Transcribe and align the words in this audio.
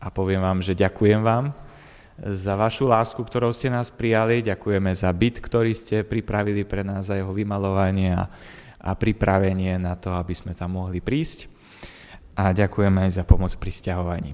a 0.00 0.08
poviem 0.08 0.40
vám, 0.40 0.64
že 0.64 0.72
ďakujem 0.72 1.20
vám 1.20 1.52
za 2.20 2.52
vašu 2.56 2.84
lásku, 2.84 3.20
ktorou 3.20 3.52
ste 3.52 3.72
nás 3.72 3.88
prijali, 3.88 4.44
ďakujeme 4.44 4.92
za 4.92 5.08
byt, 5.12 5.40
ktorý 5.40 5.72
ste 5.72 6.04
pripravili 6.04 6.64
pre 6.64 6.84
nás, 6.84 7.08
za 7.08 7.16
jeho 7.16 7.32
vymalovanie 7.32 8.12
a, 8.12 8.28
a 8.80 8.92
pripravenie 8.96 9.80
na 9.80 9.96
to, 9.96 10.12
aby 10.12 10.36
sme 10.36 10.52
tam 10.52 10.76
mohli 10.76 11.00
prísť. 11.00 11.48
A 12.36 12.52
ďakujeme 12.52 13.08
aj 13.08 13.20
za 13.20 13.24
pomoc 13.24 13.52
pri 13.56 13.72
stiahovaní. 13.72 14.32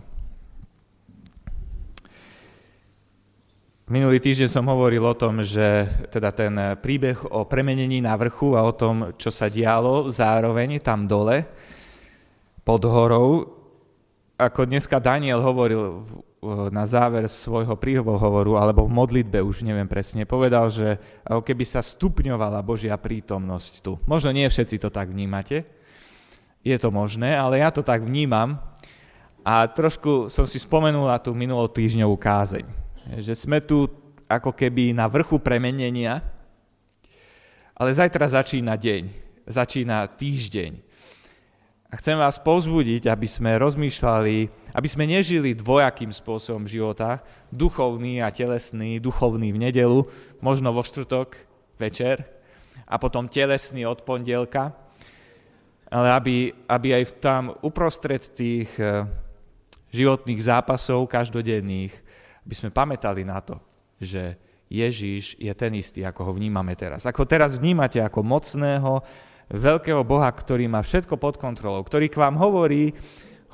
Minulý 3.87 4.19
týždeň 4.19 4.51
som 4.51 4.67
hovoril 4.67 5.03
o 5.07 5.15
tom, 5.15 5.47
že 5.47 5.87
teda 6.11 6.35
ten 6.35 6.59
príbeh 6.83 7.23
o 7.31 7.47
premenení 7.47 8.03
na 8.03 8.19
vrchu 8.19 8.59
a 8.59 8.67
o 8.67 8.75
tom, 8.75 9.15
čo 9.15 9.31
sa 9.31 9.47
dialo 9.47 10.11
zároveň 10.11 10.83
tam 10.83 11.07
dole, 11.07 11.47
pod 12.67 12.83
horou, 12.83 13.56
ako 14.37 14.69
dneska 14.69 15.01
Daniel 15.01 15.41
hovoril 15.41 16.05
na 16.71 16.87
záver 16.87 17.27
svojho 17.27 17.75
príhovoru, 17.75 18.61
alebo 18.61 18.87
v 18.87 18.93
modlitbe, 18.93 19.43
už 19.43 19.67
neviem 19.67 19.89
presne, 19.89 20.29
povedal, 20.29 20.71
že 20.71 21.01
ako 21.27 21.43
keby 21.43 21.65
sa 21.67 21.83
stupňovala 21.83 22.63
Božia 22.63 22.95
prítomnosť 22.95 23.73
tu. 23.83 23.99
Možno 24.07 24.31
nie 24.31 24.47
všetci 24.47 24.79
to 24.79 24.93
tak 24.93 25.11
vnímate, 25.11 25.67
je 26.63 26.77
to 26.79 26.95
možné, 26.95 27.35
ale 27.35 27.59
ja 27.65 27.75
to 27.75 27.83
tak 27.83 28.05
vnímam 28.05 28.63
a 29.43 29.67
trošku 29.67 30.31
som 30.31 30.47
si 30.47 30.63
spomenul 30.63 31.09
na 31.11 31.19
tú 31.19 31.35
minulú 31.35 31.67
týždňovú 31.67 32.15
kázeň 32.19 32.87
že 33.15 33.39
sme 33.39 33.63
tu 33.63 33.87
ako 34.27 34.51
keby 34.51 34.91
na 34.91 35.07
vrchu 35.07 35.39
premenenia, 35.39 36.19
ale 37.77 37.95
zajtra 37.95 38.43
začína 38.43 38.75
deň, 38.75 39.03
začína 39.47 40.11
týždeň. 40.19 40.83
A 41.87 41.95
chcem 42.03 42.19
vás 42.19 42.35
povzbudiť, 42.43 43.07
aby 43.07 43.31
sme 43.31 43.63
rozmýšľali, 43.63 44.37
aby 44.75 44.89
sme 44.91 45.07
nežili 45.07 45.55
dvojakým 45.55 46.11
spôsobom 46.11 46.67
života, 46.67 47.23
duchovný 47.55 48.19
a 48.19 48.35
telesný, 48.35 48.99
duchovný 48.99 49.55
v 49.55 49.71
nedelu, 49.71 50.03
možno 50.43 50.75
vo 50.75 50.83
štvrtok 50.83 51.39
večer 51.79 52.27
a 52.91 52.99
potom 52.99 53.31
telesný 53.31 53.87
od 53.87 54.03
pondelka, 54.03 54.75
ale 55.87 56.09
aby, 56.11 56.37
aby 56.67 56.89
aj 56.99 57.23
tam 57.23 57.55
uprostred 57.63 58.35
tých 58.35 58.71
eh, 58.83 59.07
životných 59.95 60.43
zápasov 60.43 61.07
každodenných 61.07 61.95
by 62.43 62.55
sme 62.55 62.71
pamätali 62.75 63.23
na 63.23 63.39
to, 63.39 63.63
že 64.03 64.35
Ježíš 64.67 65.39
je 65.39 65.55
ten 65.55 65.71
istý, 65.79 66.03
ako 66.03 66.27
ho 66.27 66.33
vnímame 66.35 66.75
teraz. 66.75 67.07
Ako 67.07 67.23
teraz 67.23 67.55
vnímate 67.55 68.03
ako 68.03 68.27
mocného, 68.27 68.99
veľkého 69.51 70.03
Boha, 70.03 70.31
ktorý 70.31 70.67
má 70.67 70.83
všetko 70.83 71.15
pod 71.19 71.39
kontrolou, 71.39 71.83
ktorý 71.87 72.11
k 72.11 72.19
vám 72.19 72.35
hovorí, 72.39 72.95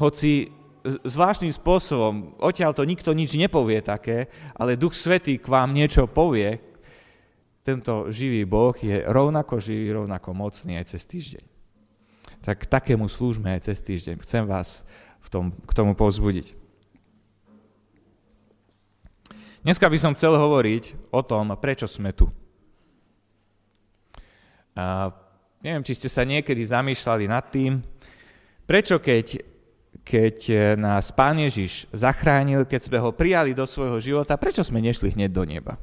hoci 0.01 0.49
zvláštnym 0.83 1.53
spôsobom, 1.55 2.35
odtiaľ 2.43 2.75
to 2.75 2.83
nikto 2.83 3.15
nič 3.15 3.39
nepovie 3.39 3.79
také, 3.85 4.27
ale 4.57 4.79
Duch 4.81 4.99
Svetý 4.99 5.39
k 5.39 5.47
vám 5.47 5.71
niečo 5.71 6.11
povie, 6.11 6.59
tento 7.63 8.11
živý 8.11 8.43
Boh 8.43 8.75
je 8.75 9.07
rovnako 9.07 9.63
živý, 9.63 9.95
rovnako 9.95 10.35
mocný 10.35 10.83
aj 10.83 10.99
cez 10.99 11.07
týždeň. 11.07 11.45
Tak 12.43 12.67
takému 12.67 13.07
slúžme 13.07 13.55
aj 13.55 13.71
cez 13.71 13.79
týždeň. 13.79 14.19
Chcem 14.27 14.43
vás 14.51 14.83
v 15.23 15.29
tom, 15.31 15.45
k 15.55 15.71
tomu 15.71 15.95
povzbudiť. 15.95 16.59
Dneska 19.63 19.87
by 19.87 19.95
som 19.95 20.19
chcel 20.19 20.35
hovoriť 20.35 21.15
o 21.15 21.23
tom, 21.23 21.55
prečo 21.55 21.87
sme 21.87 22.11
tu. 22.11 22.27
Neviem, 25.63 25.87
či 25.87 25.97
ste 25.97 26.11
sa 26.11 26.27
niekedy 26.27 26.61
zamýšľali 26.67 27.25
nad 27.31 27.47
tým, 27.49 27.81
prečo 28.67 28.99
keď, 28.99 29.41
keď 30.03 30.37
nás 30.77 31.15
Pán 31.15 31.39
Ježiš 31.39 31.87
zachránil, 31.95 32.67
keď 32.67 32.81
sme 32.91 32.99
ho 32.99 33.15
prijali 33.15 33.55
do 33.55 33.65
svojho 33.65 34.03
života, 34.03 34.35
prečo 34.35 34.67
sme 34.67 34.83
nešli 34.83 35.15
hneď 35.15 35.31
do 35.31 35.47
neba? 35.47 35.75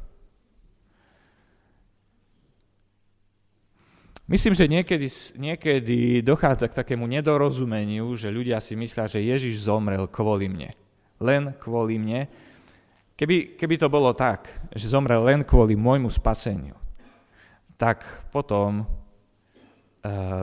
Myslím, 4.30 4.53
že 4.53 4.70
niekedy, 4.70 5.09
niekedy 5.42 6.21
dochádza 6.21 6.70
k 6.70 6.77
takému 6.86 7.09
nedorozumeniu, 7.09 8.14
že 8.14 8.30
ľudia 8.30 8.61
si 8.61 8.77
myslia, 8.77 9.09
že 9.09 9.26
Ježiš 9.26 9.65
zomrel 9.65 10.05
kvôli 10.05 10.45
mne. 10.45 10.70
Len 11.17 11.49
kvôli 11.58 11.98
mne 11.98 12.30
Keby, 13.20 13.59
keby 13.59 13.76
to 13.76 13.92
bolo 13.92 14.15
tak, 14.15 14.48
že 14.71 14.87
zomrel 14.87 15.20
len 15.20 15.43
kvôli 15.43 15.76
môjmu 15.76 16.08
spaseniu, 16.08 16.80
tak 17.76 18.08
potom 18.32 18.87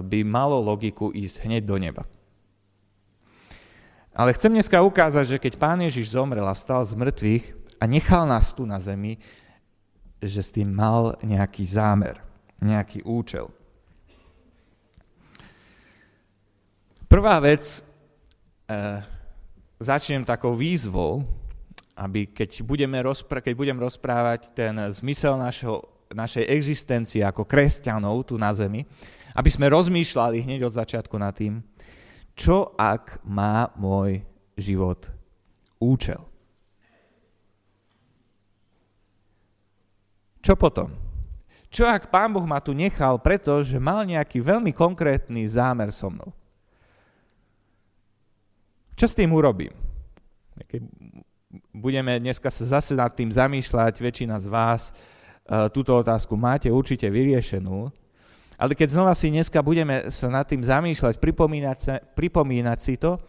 by 0.02 0.20
malo 0.24 0.60
logiku 0.60 1.12
ísť 1.14 1.48
hneď 1.48 1.62
do 1.64 1.76
neba. 1.80 2.04
Ale 4.16 4.32
chcem 4.32 4.48
dneska 4.48 4.80
ukázať, 4.80 5.36
že 5.36 5.42
keď 5.42 5.60
Pán 5.60 5.80
Ježiš 5.84 6.16
zomrel 6.16 6.48
a 6.48 6.56
vstal 6.56 6.80
z 6.88 6.96
mŕtvych 6.96 7.44
a 7.76 7.84
nechal 7.84 8.24
nás 8.24 8.48
tu 8.56 8.64
na 8.64 8.80
zemi, 8.80 9.20
že 10.24 10.40
s 10.40 10.48
tým 10.48 10.72
mal 10.72 11.20
nejaký 11.20 11.68
zámer, 11.68 12.16
nejaký 12.56 13.04
účel. 13.04 13.52
Prvá 17.06 17.36
vec, 17.44 17.84
uh, 18.72 19.04
začnem 19.76 20.24
takou 20.24 20.56
výzvou, 20.56 21.22
aby 21.96 22.24
keď, 22.28 22.64
budeme 22.64 22.96
rozpr- 23.04 23.44
keď 23.44 23.52
budem 23.52 23.76
rozprávať 23.76 24.52
ten 24.56 24.76
zmysel 24.96 25.36
našeho, 25.36 25.84
našej 26.12 26.44
existencie 26.46 27.22
ako 27.24 27.42
kresťanov 27.46 28.26
tu 28.28 28.38
na 28.38 28.54
zemi, 28.54 28.86
aby 29.34 29.50
sme 29.50 29.72
rozmýšľali 29.72 30.42
hneď 30.42 30.66
od 30.66 30.76
začiatku 30.76 31.14
nad 31.18 31.34
tým, 31.34 31.60
čo 32.36 32.76
ak 32.76 33.24
má 33.26 33.72
môj 33.74 34.22
život 34.54 35.08
účel. 35.80 36.20
Čo 40.44 40.54
potom? 40.54 40.94
Čo 41.66 41.90
ak 41.90 42.08
Pán 42.14 42.30
Boh 42.30 42.46
ma 42.46 42.62
tu 42.62 42.70
nechal, 42.70 43.18
pretože 43.18 43.74
mal 43.82 44.06
nejaký 44.06 44.38
veľmi 44.38 44.70
konkrétny 44.70 45.42
zámer 45.50 45.90
so 45.90 46.06
mnou? 46.06 46.30
Čo 48.94 49.10
s 49.10 49.18
tým 49.18 49.34
urobím? 49.34 49.74
budeme 51.72 52.18
dneska 52.18 52.50
sa 52.50 52.80
zase 52.80 52.96
nad 52.96 53.12
tým 53.12 53.30
zamýšľať, 53.30 54.00
väčšina 54.00 54.36
z 54.40 54.46
vás 54.50 54.90
túto 55.70 55.94
otázku 55.94 56.34
máte 56.34 56.68
určite 56.68 57.06
vyriešenú, 57.06 57.90
ale 58.56 58.72
keď 58.72 58.88
znova 58.96 59.12
si 59.12 59.28
dneska 59.28 59.60
budeme 59.60 60.08
sa 60.08 60.32
nad 60.32 60.48
tým 60.48 60.64
zamýšľať, 60.64 61.20
pripomínať, 61.20 61.78
sa, 61.78 61.94
pripomínať 62.00 62.78
si 62.80 62.96
to, 62.96 63.20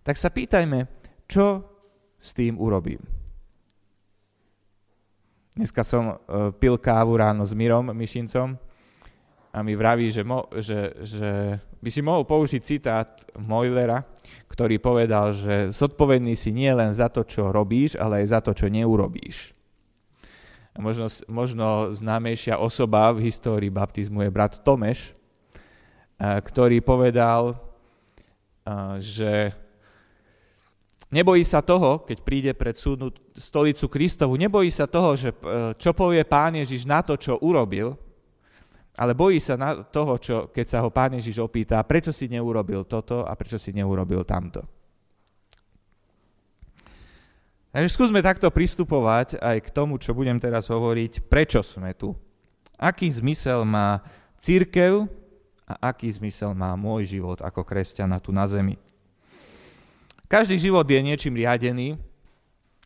tak 0.00 0.16
sa 0.16 0.32
pýtajme, 0.32 0.88
čo 1.28 1.62
s 2.18 2.32
tým 2.32 2.56
urobím. 2.56 3.00
Dneska 5.52 5.84
som 5.84 6.16
uh, 6.16 6.48
pil 6.56 6.80
kávu 6.80 7.20
ráno 7.20 7.44
s 7.44 7.52
Mirom 7.52 7.92
Mišincom 7.92 8.56
a 9.52 9.58
mi 9.60 9.76
vraví, 9.76 10.08
že, 10.08 10.24
mo, 10.24 10.48
že, 10.56 10.96
že 11.04 11.60
by 11.76 11.90
si 11.92 12.00
mohol 12.00 12.24
použiť 12.24 12.60
citát 12.64 13.20
Moilera, 13.36 14.00
ktorý 14.48 14.80
povedal, 14.80 15.36
že 15.36 15.68
zodpovedný 15.76 16.32
si 16.32 16.56
nie 16.56 16.72
len 16.72 16.96
za 16.96 17.12
to, 17.12 17.28
čo 17.28 17.52
robíš, 17.52 18.00
ale 18.00 18.24
aj 18.24 18.26
za 18.32 18.40
to, 18.40 18.56
čo 18.56 18.72
neurobíš. 18.72 19.52
Možno, 20.72 21.04
možno 21.28 21.92
známejšia 21.92 22.56
osoba 22.56 23.12
v 23.12 23.28
histórii 23.28 23.68
baptizmu 23.68 24.24
je 24.24 24.30
brat 24.32 24.56
Tomeš, 24.64 25.12
ktorý 26.16 26.80
povedal, 26.80 27.60
že 28.96 29.52
nebojí 31.12 31.44
sa 31.44 31.60
toho, 31.60 32.00
keď 32.08 32.18
príde 32.24 32.52
pred 32.56 32.72
súdnu 32.72 33.12
stolicu 33.36 33.84
Kristovu, 33.92 34.40
nebojí 34.40 34.72
sa 34.72 34.88
toho, 34.88 35.12
že 35.12 35.36
čo 35.76 35.92
povie 35.92 36.24
Pán 36.24 36.56
Ježiš 36.56 36.88
na 36.88 37.04
to, 37.04 37.20
čo 37.20 37.36
urobil, 37.44 37.92
ale 38.96 39.12
bojí 39.12 39.40
sa 39.44 39.60
na 39.60 39.84
toho, 39.84 40.16
čo, 40.16 40.36
keď 40.48 40.66
sa 40.68 40.78
ho 40.80 40.88
Pán 40.88 41.16
Ježiš 41.20 41.40
opýta, 41.44 41.84
prečo 41.84 42.16
si 42.16 42.32
neurobil 42.32 42.88
toto 42.88 43.28
a 43.28 43.32
prečo 43.36 43.60
si 43.60 43.76
neurobil 43.76 44.24
tamto. 44.24 44.64
Takže 47.72 47.88
skúsme 47.88 48.20
takto 48.20 48.52
pristupovať 48.52 49.40
aj 49.40 49.56
k 49.64 49.68
tomu, 49.72 49.96
čo 49.96 50.12
budem 50.12 50.36
teraz 50.36 50.68
hovoriť, 50.68 51.24
prečo 51.24 51.64
sme 51.64 51.96
tu. 51.96 52.12
Aký 52.76 53.08
zmysel 53.08 53.64
má 53.64 54.04
církev 54.44 55.08
a 55.64 55.90
aký 55.90 56.12
zmysel 56.12 56.52
má 56.52 56.76
môj 56.76 57.16
život 57.16 57.40
ako 57.40 57.64
kresťana 57.64 58.20
tu 58.20 58.28
na 58.28 58.44
zemi. 58.44 58.76
Každý 60.28 60.60
život 60.60 60.84
je 60.84 61.00
niečím 61.00 61.36
riadený, 61.36 61.96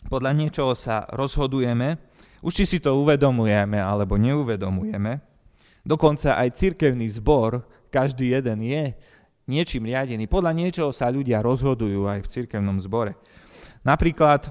podľa 0.06 0.32
niečoho 0.38 0.78
sa 0.78 1.02
rozhodujeme, 1.10 1.98
už 2.38 2.62
či 2.62 2.64
si 2.64 2.78
to 2.78 2.94
uvedomujeme 2.94 3.82
alebo 3.82 4.14
neuvedomujeme, 4.14 5.18
Dokonca 5.86 6.34
aj 6.34 6.58
cirkevný 6.58 7.06
zbor, 7.14 7.62
každý 7.94 8.34
jeden 8.34 8.58
je 8.66 8.90
niečím 9.46 9.86
riadený. 9.86 10.26
Podľa 10.26 10.50
niečoho 10.50 10.90
sa 10.90 11.06
ľudia 11.06 11.38
rozhodujú 11.38 12.10
aj 12.10 12.26
v 12.26 12.30
cirkevnom 12.34 12.82
zbore. 12.82 13.14
Napríklad 13.86 14.50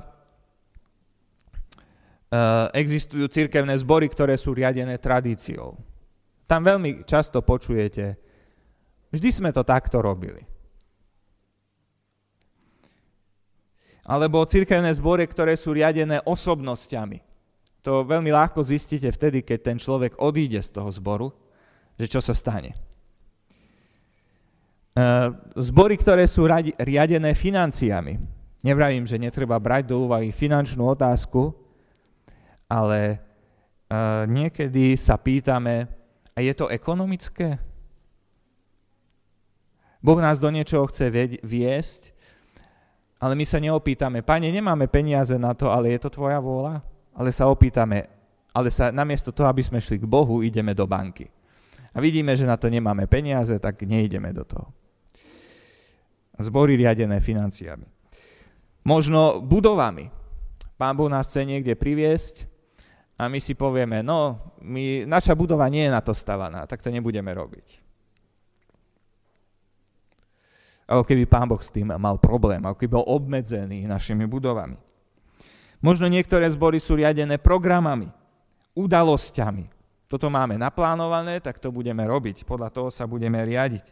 existujú 2.74 3.28
cirkevné 3.30 3.78
zbory, 3.78 4.10
ktoré 4.10 4.36
sú 4.36 4.56
riadené 4.56 4.98
tradíciou. 4.98 5.78
Tam 6.46 6.62
veľmi 6.62 7.06
často 7.10 7.42
počujete, 7.42 8.18
vždy 9.10 9.30
sme 9.34 9.50
to 9.50 9.66
takto 9.66 10.02
robili. 10.02 10.46
Alebo 14.06 14.46
cirkevné 14.46 14.94
zbory, 14.94 15.26
ktoré 15.26 15.58
sú 15.58 15.74
riadené 15.74 16.22
osobnosťami. 16.22 17.26
To 17.82 18.06
veľmi 18.06 18.30
ľahko 18.30 18.62
zistíte 18.62 19.10
vtedy, 19.10 19.42
keď 19.42 19.60
ten 19.62 19.78
človek 19.82 20.22
odíde 20.22 20.62
z 20.62 20.70
toho 20.70 20.90
zboru, 20.94 21.34
že 21.98 22.06
čo 22.06 22.22
sa 22.22 22.38
stane. 22.38 22.78
E, 24.94 25.06
zbory, 25.58 25.98
ktoré 25.98 26.30
sú 26.30 26.46
riadené 26.78 27.34
financiami. 27.34 28.22
Nevravím, 28.62 29.10
že 29.10 29.22
netreba 29.22 29.58
brať 29.58 29.90
do 29.90 30.06
úvahy 30.06 30.30
finančnú 30.30 30.86
otázku, 30.86 31.65
ale 32.70 33.00
e, 33.12 33.18
niekedy 34.30 34.98
sa 34.98 35.18
pýtame, 35.18 35.88
a 36.36 36.44
je 36.44 36.52
to 36.52 36.68
ekonomické? 36.68 37.56
Boh 40.04 40.20
nás 40.22 40.38
do 40.38 40.52
niečoho 40.52 40.86
chce 40.92 41.10
viesť, 41.42 42.14
ale 43.18 43.34
my 43.34 43.46
sa 43.48 43.58
neopýtame, 43.58 44.22
pane, 44.22 44.52
nemáme 44.52 44.86
peniaze 44.86 45.34
na 45.40 45.56
to, 45.58 45.72
ale 45.72 45.96
je 45.96 46.00
to 46.06 46.14
tvoja 46.14 46.38
vôľa? 46.38 46.84
Ale 47.16 47.32
sa 47.32 47.48
opýtame, 47.48 48.06
ale 48.52 48.70
sa 48.70 48.92
namiesto 48.92 49.32
toho, 49.32 49.50
aby 49.50 49.64
sme 49.64 49.80
šli 49.82 49.98
k 49.98 50.06
Bohu, 50.06 50.44
ideme 50.44 50.76
do 50.76 50.86
banky. 50.86 51.32
A 51.96 52.04
vidíme, 52.04 52.36
že 52.36 52.44
na 52.44 52.60
to 52.60 52.68
nemáme 52.68 53.08
peniaze, 53.08 53.56
tak 53.58 53.88
neideme 53.88 54.36
do 54.36 54.44
toho. 54.44 54.68
Zbory 56.36 56.76
riadené 56.76 57.24
financiami. 57.24 57.88
Možno 58.84 59.40
budovami. 59.40 60.12
Pán 60.76 60.94
Boh 61.00 61.08
nás 61.08 61.32
chce 61.32 61.48
niekde 61.48 61.72
priviesť 61.80 62.46
a 63.16 63.32
my 63.32 63.40
si 63.40 63.56
povieme, 63.56 64.04
no, 64.04 64.40
my, 64.60 65.08
naša 65.08 65.32
budova 65.32 65.72
nie 65.72 65.88
je 65.88 65.96
na 65.96 66.04
to 66.04 66.12
stavaná, 66.12 66.68
tak 66.68 66.84
to 66.84 66.92
nebudeme 66.92 67.32
robiť. 67.32 67.80
Ako 70.86 71.02
keby 71.02 71.26
pán 71.26 71.50
Boh 71.50 71.64
s 71.64 71.74
tým 71.74 71.90
mal 71.96 72.22
problém, 72.22 72.62
ako 72.62 72.78
keby 72.78 72.92
bol 73.02 73.08
obmedzený 73.08 73.90
našimi 73.90 74.28
budovami. 74.30 74.78
Možno 75.82 76.06
niektoré 76.12 76.46
zbory 76.52 76.78
sú 76.78 77.00
riadené 77.00 77.42
programami, 77.42 78.12
udalosťami. 78.78 79.72
Toto 80.06 80.30
máme 80.30 80.60
naplánované, 80.62 81.42
tak 81.42 81.58
to 81.58 81.74
budeme 81.74 82.06
robiť. 82.06 82.46
Podľa 82.46 82.70
toho 82.70 82.90
sa 82.94 83.10
budeme 83.10 83.42
riadiť. 83.42 83.90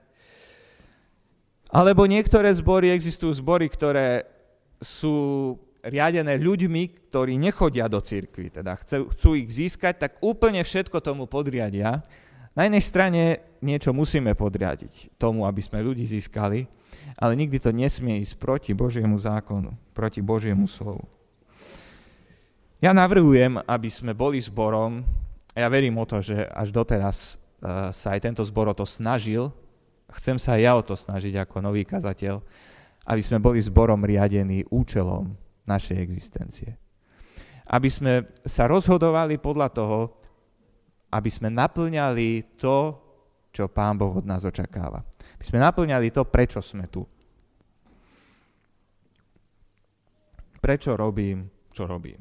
Alebo 1.73 2.05
niektoré 2.05 2.53
zbory, 2.53 2.93
existujú 2.93 3.33
zbory, 3.33 3.65
ktoré 3.65 4.29
sú 4.77 5.57
riadené 5.83 6.39
ľuďmi, 6.39 7.11
ktorí 7.11 7.35
nechodia 7.35 7.91
do 7.91 7.99
cirkvi, 7.99 8.47
teda 8.47 8.79
chcú, 8.79 9.11
chcú 9.11 9.29
ich 9.35 9.51
získať, 9.51 9.99
tak 9.99 10.11
úplne 10.23 10.63
všetko 10.63 11.03
tomu 11.03 11.27
podriadia. 11.27 11.99
Na 12.55 12.63
jednej 12.63 12.83
strane 12.83 13.21
niečo 13.59 13.91
musíme 13.91 14.31
podriadiť 14.31 15.19
tomu, 15.19 15.43
aby 15.43 15.59
sme 15.59 15.83
ľudí 15.83 16.07
získali, 16.07 16.63
ale 17.19 17.33
nikdy 17.35 17.59
to 17.59 17.75
nesmie 17.75 18.23
ísť 18.23 18.39
proti 18.39 18.71
Božiemu 18.71 19.19
zákonu, 19.19 19.75
proti 19.91 20.23
Božiemu 20.23 20.69
slovu. 20.71 21.03
Ja 22.79 22.95
navrhujem, 22.95 23.59
aby 23.63 23.89
sme 23.91 24.15
boli 24.15 24.39
zborom, 24.39 25.03
a 25.55 25.57
ja 25.59 25.67
verím 25.67 25.99
o 25.99 26.07
to, 26.07 26.23
že 26.23 26.47
až 26.47 26.71
doteraz 26.71 27.35
uh, 27.35 27.91
sa 27.91 28.15
aj 28.15 28.19
tento 28.23 28.43
zbor 28.43 28.71
o 28.71 28.75
to 28.75 28.87
snažil, 28.87 29.51
chcem 30.15 30.39
sa 30.39 30.55
aj 30.55 30.61
ja 30.61 30.71
o 30.75 30.83
to 30.83 30.95
snažiť 30.95 31.43
ako 31.43 31.63
nový 31.63 31.83
kazateľ, 31.83 32.39
aby 33.03 33.21
sme 33.23 33.39
boli 33.43 33.59
zborom 33.59 34.03
riadení 34.03 34.63
účelom 34.71 35.42
našej 35.63 35.97
existencie. 35.99 36.75
Aby 37.69 37.89
sme 37.89 38.13
sa 38.43 38.67
rozhodovali 38.67 39.39
podľa 39.39 39.69
toho, 39.71 39.99
aby 41.13 41.29
sme 41.29 41.53
naplňali 41.53 42.57
to, 42.59 42.97
čo 43.53 43.69
Pán 43.69 44.01
Boh 44.01 44.17
od 44.17 44.25
nás 44.25 44.41
očakáva. 44.41 45.05
My 45.37 45.43
sme 45.45 45.59
naplňali 45.61 46.09
to, 46.09 46.25
prečo 46.25 46.59
sme 46.59 46.89
tu. 46.89 47.05
Prečo 50.57 50.97
robím, 50.97 51.45
čo 51.69 51.85
robím. 51.85 52.17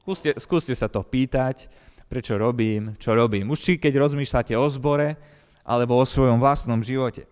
Skúste, 0.00 0.32
skúste 0.40 0.72
sa 0.72 0.88
to 0.88 1.04
pýtať, 1.04 1.68
prečo 2.08 2.40
robím, 2.40 2.96
čo 2.96 3.12
robím. 3.12 3.52
Už 3.52 3.60
či 3.60 3.72
keď 3.76 4.00
rozmýšľate 4.00 4.56
o 4.56 4.66
zbore, 4.72 5.14
alebo 5.60 6.00
o 6.00 6.08
svojom 6.08 6.40
vlastnom 6.40 6.80
živote. 6.80 7.28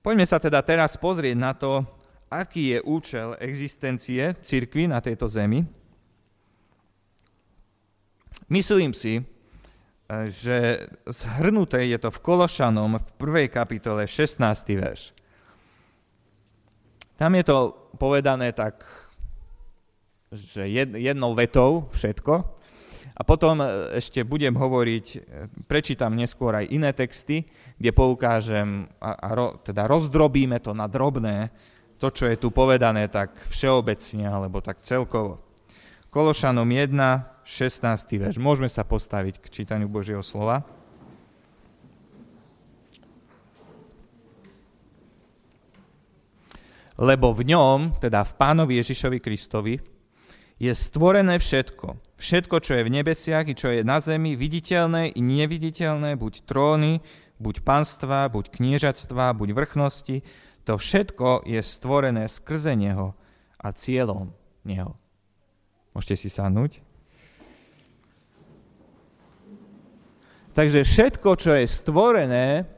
Poďme 0.00 0.24
sa 0.24 0.40
teda 0.40 0.64
teraz 0.64 0.96
pozrieť 0.96 1.36
na 1.36 1.52
to, 1.52 1.84
aký 2.32 2.72
je 2.72 2.78
účel 2.88 3.36
existencie 3.36 4.32
cirkvy 4.40 4.88
na 4.88 5.04
tejto 5.04 5.28
zemi. 5.28 5.68
Myslím 8.48 8.96
si, 8.96 9.20
e, 9.20 9.22
že 10.26 10.88
zhrnuté 11.04 11.84
je 11.86 12.00
to 12.00 12.08
v 12.08 12.22
Kološanom 12.24 12.96
v 12.96 13.10
prvej 13.20 13.46
kapitole 13.52 14.08
16. 14.08 14.40
verš. 14.74 15.12
Tam 17.20 17.36
je 17.36 17.44
to 17.44 17.76
povedané 18.00 18.56
tak, 18.56 18.80
že 20.32 20.64
jednou 20.96 21.36
vetou 21.36 21.92
všetko. 21.92 22.59
A 23.16 23.22
potom 23.26 23.60
e, 23.60 23.96
ešte 24.00 24.24
budem 24.24 24.56
hovoriť, 24.56 25.06
e, 25.12 25.18
prečítam 25.68 26.16
neskôr 26.16 26.56
aj 26.56 26.72
iné 26.72 26.90
texty, 26.96 27.44
kde 27.76 27.90
poukážem 27.92 28.88
a, 29.00 29.16
a 29.16 29.28
ro, 29.36 29.60
teda 29.60 29.84
rozdrobíme 29.84 30.60
to 30.64 30.72
na 30.72 30.88
drobné, 30.88 31.52
to, 32.00 32.08
čo 32.08 32.32
je 32.32 32.40
tu 32.40 32.48
povedané 32.48 33.12
tak 33.12 33.36
všeobecne 33.52 34.24
alebo 34.24 34.64
tak 34.64 34.80
celkovo. 34.80 35.44
Kološanom 36.10 36.66
1, 36.66 36.96
16. 37.44 37.86
verš. 38.18 38.36
Môžeme 38.40 38.66
sa 38.66 38.82
postaviť 38.82 39.38
k 39.38 39.46
čítaniu 39.62 39.86
Božieho 39.86 40.24
slova. 40.24 40.64
Lebo 47.00 47.32
v 47.32 47.48
ňom, 47.48 47.96
teda 47.96 48.28
v 48.28 48.32
Pánovi 48.36 48.76
Ježišovi 48.76 49.18
Kristovi, 49.24 49.80
je 50.60 50.72
stvorené 50.76 51.40
všetko. 51.40 51.96
Všetko, 52.20 52.60
čo 52.60 52.76
je 52.76 52.84
v 52.84 52.92
nebesiach 53.00 53.48
i 53.48 53.56
čo 53.56 53.72
je 53.72 53.80
na 53.80 53.96
zemi, 53.96 54.36
viditeľné 54.36 55.16
i 55.16 55.20
neviditeľné, 55.24 56.20
buď 56.20 56.44
tróny, 56.44 57.00
buď 57.40 57.64
panstva, 57.64 58.28
buď 58.28 58.52
kniežatstva, 58.52 59.32
buď 59.32 59.56
vrchnosti, 59.56 60.20
to 60.68 60.76
všetko 60.76 61.48
je 61.48 61.64
stvorené 61.64 62.28
skrze 62.28 62.76
Neho 62.76 63.16
a 63.56 63.72
cieľom 63.72 64.36
Neho. 64.68 65.00
Môžete 65.96 66.20
si 66.20 66.28
sadnúť? 66.28 66.84
Takže 70.52 70.84
všetko, 70.84 71.40
čo 71.40 71.56
je 71.56 71.64
stvorené, 71.64 72.68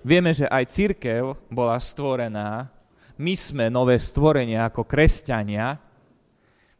vieme, 0.00 0.32
že 0.32 0.48
aj 0.48 0.72
církev 0.72 1.36
bola 1.52 1.76
stvorená, 1.76 2.72
my 3.20 3.36
sme 3.36 3.68
nové 3.68 4.00
stvorenia 4.00 4.64
ako 4.72 4.88
kresťania, 4.88 5.76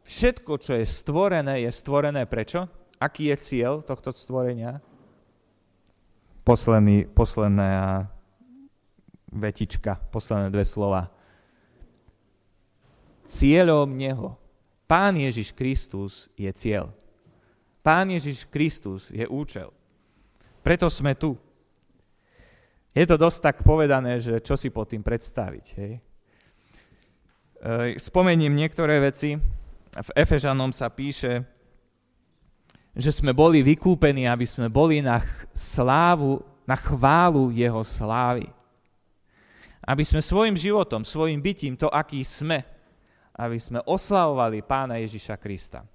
všetko, 0.07 0.57
čo 0.63 0.79
je 0.79 0.85
stvorené, 0.87 1.67
je 1.67 1.71
stvorené 1.75 2.23
prečo? 2.23 2.71
Aký 2.97 3.29
je 3.29 3.37
cieľ 3.37 3.83
tohto 3.83 4.09
stvorenia? 4.15 4.79
Posledný, 6.47 7.11
posledná 7.11 8.07
vetička, 9.27 9.99
posledné 10.09 10.47
dve 10.49 10.63
slova. 10.63 11.11
Cieľom 13.27 13.91
Neho. 13.91 14.39
Pán 14.87 15.19
Ježiš 15.19 15.51
Kristus 15.51 16.31
je 16.39 16.47
cieľ. 16.55 16.95
Pán 17.83 18.07
Ježiš 18.07 18.47
Kristus 18.47 19.11
je 19.11 19.27
účel. 19.27 19.67
Preto 20.63 20.87
sme 20.87 21.11
tu. 21.11 21.35
Je 22.95 23.03
to 23.03 23.19
dosť 23.19 23.39
tak 23.43 23.57
povedané, 23.67 24.17
že 24.23 24.39
čo 24.39 24.55
si 24.55 24.71
pod 24.71 24.89
tým 24.89 25.03
predstaviť. 25.03 25.65
Hej? 25.75 25.93
E, 27.61 27.99
spomeniem 27.99 28.55
niektoré 28.55 29.03
veci. 29.03 29.37
V 29.97 30.09
Efežanom 30.13 30.69
sa 30.69 30.93
píše, 30.93 31.41
že 32.93 33.09
sme 33.09 33.33
boli 33.33 33.65
vykúpení, 33.65 34.29
aby 34.29 34.45
sme 34.45 34.69
boli 34.69 35.01
na 35.01 35.21
slávu, 35.53 36.41
na 36.69 36.77
chválu 36.77 37.49
Jeho 37.49 37.81
slávy 37.81 38.49
aby 39.87 40.03
sme 40.03 40.19
svojim 40.19 40.59
životom, 40.59 41.07
svojim 41.07 41.39
bytím, 41.39 41.79
to, 41.79 41.87
aký 41.87 42.19
sme, 42.27 42.59
aby 43.39 43.55
sme 43.55 43.79
oslavovali 43.87 44.59
Pána 44.59 44.99
Ježiša 44.99 45.39
Krista. 45.39 45.87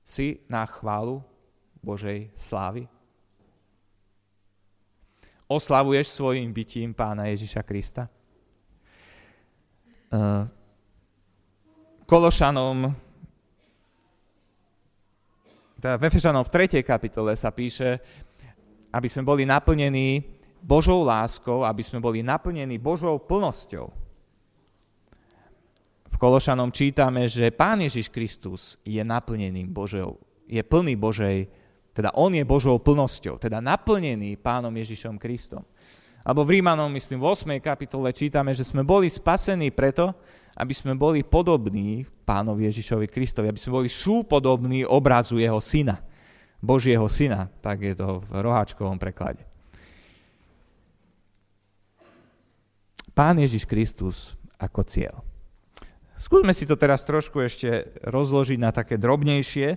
Si 0.00 0.40
na 0.48 0.64
chválu 0.64 1.20
Božej 1.84 2.32
slávy? 2.40 2.88
Oslavuješ 5.44 6.16
svojim 6.16 6.48
bytím 6.48 6.96
Pána 6.96 7.28
Ježiša 7.28 7.60
Krista? 7.60 8.08
Uh, 10.14 10.46
Kološanom, 12.06 12.94
teda 15.82 15.98
v 15.98 16.02
Efešanom 16.06 16.46
v 16.46 16.52
3. 16.70 16.86
kapitole 16.86 17.34
sa 17.34 17.50
píše, 17.50 17.98
aby 18.94 19.10
sme 19.10 19.26
boli 19.26 19.42
naplnení 19.42 20.22
Božou 20.62 21.02
láskou, 21.02 21.66
aby 21.66 21.82
sme 21.82 21.98
boli 21.98 22.22
naplnení 22.22 22.78
Božou 22.78 23.18
plnosťou. 23.26 23.90
V 26.14 26.16
Kološanom 26.22 26.70
čítame, 26.70 27.26
že 27.26 27.50
Pán 27.50 27.82
Ježiš 27.82 28.06
Kristus 28.06 28.78
je 28.86 29.02
naplnený 29.02 29.66
Božou, 29.66 30.22
je 30.46 30.62
plný 30.62 30.94
Božej 30.94 31.50
Teda 31.94 32.10
on 32.18 32.34
je 32.34 32.42
Božou 32.42 32.74
plnosťou, 32.82 33.38
teda 33.38 33.62
naplnený 33.62 34.34
pánom 34.38 34.74
Ježišom 34.74 35.14
Kristom. 35.14 35.62
Alebo 36.24 36.40
v 36.48 36.56
Rímanom, 36.58 36.88
myslím, 36.88 37.20
v 37.20 37.36
8. 37.36 37.60
kapitole 37.60 38.08
čítame, 38.16 38.56
že 38.56 38.64
sme 38.64 38.80
boli 38.80 39.12
spasení 39.12 39.68
preto, 39.68 40.16
aby 40.56 40.72
sme 40.72 40.96
boli 40.96 41.20
podobní 41.20 42.08
pánovi 42.24 42.64
Ježišovi 42.72 43.12
Kristovi, 43.12 43.52
aby 43.52 43.60
sme 43.60 43.84
boli 43.84 43.88
súpodobní 43.92 44.88
obrazu 44.88 45.36
jeho 45.36 45.60
syna, 45.60 46.00
Božieho 46.64 47.04
syna, 47.12 47.52
tak 47.60 47.84
je 47.84 47.92
to 47.92 48.24
v 48.24 48.40
roháčkovom 48.40 48.96
preklade. 48.96 49.44
Pán 53.12 53.36
Ježiš 53.36 53.68
Kristus 53.68 54.32
ako 54.56 54.80
cieľ. 54.82 55.20
Skúsme 56.16 56.56
si 56.56 56.64
to 56.64 56.80
teraz 56.80 57.04
trošku 57.04 57.36
ešte 57.44 58.00
rozložiť 58.00 58.58
na 58.58 58.72
také 58.72 58.96
drobnejšie. 58.96 59.76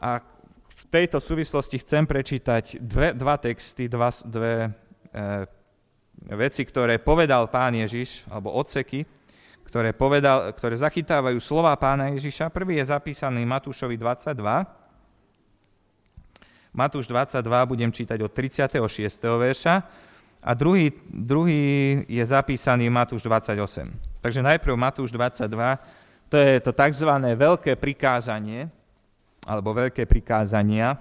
A 0.00 0.24
v 0.72 0.82
tejto 0.88 1.20
súvislosti 1.20 1.84
chcem 1.84 2.08
prečítať 2.08 2.80
dve, 2.80 3.12
dva 3.12 3.36
texty, 3.36 3.86
dva, 3.86 4.08
dve 4.24 4.72
veci, 6.34 6.62
ktoré 6.66 6.98
povedal 6.98 7.46
pán 7.50 7.74
Ježiš, 7.74 8.26
alebo 8.26 8.54
odseky, 8.54 9.06
ktoré, 9.66 9.90
povedal, 9.90 10.54
ktoré 10.54 10.78
zachytávajú 10.78 11.38
slova 11.42 11.74
pána 11.74 12.14
Ježiša. 12.14 12.52
Prvý 12.54 12.78
je 12.78 12.86
zapísaný 12.94 13.42
Matúšovi 13.42 13.98
22. 13.98 14.38
Matúš 16.74 17.06
22 17.06 17.70
budem 17.70 17.90
čítať 17.90 18.18
od 18.22 18.30
36. 18.34 18.78
verša 19.22 19.74
a 20.42 20.50
druhý, 20.52 20.90
druhý 21.06 22.02
je 22.06 22.24
zapísaný 22.26 22.90
Matúš 22.90 23.22
28. 23.26 23.94
Takže 24.18 24.40
najprv 24.42 24.74
Matúš 24.74 25.14
22, 25.14 25.50
to 26.30 26.36
je 26.36 26.58
to 26.58 26.70
tzv. 26.74 27.10
veľké 27.34 27.78
prikázanie, 27.78 28.66
alebo 29.46 29.76
veľké 29.76 30.02
prikázania. 30.08 30.98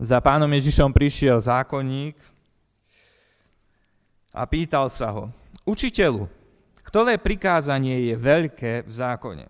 Za 0.00 0.16
pánom 0.16 0.48
Ježišom 0.48 0.96
prišiel 0.96 1.36
zákonník 1.44 2.16
a 4.32 4.48
pýtal 4.48 4.88
sa 4.88 5.12
ho, 5.12 5.28
učiteľu, 5.68 6.24
ktoré 6.88 7.20
prikázanie 7.20 8.08
je 8.08 8.16
veľké 8.16 8.88
v 8.88 8.92
zákone? 8.96 9.44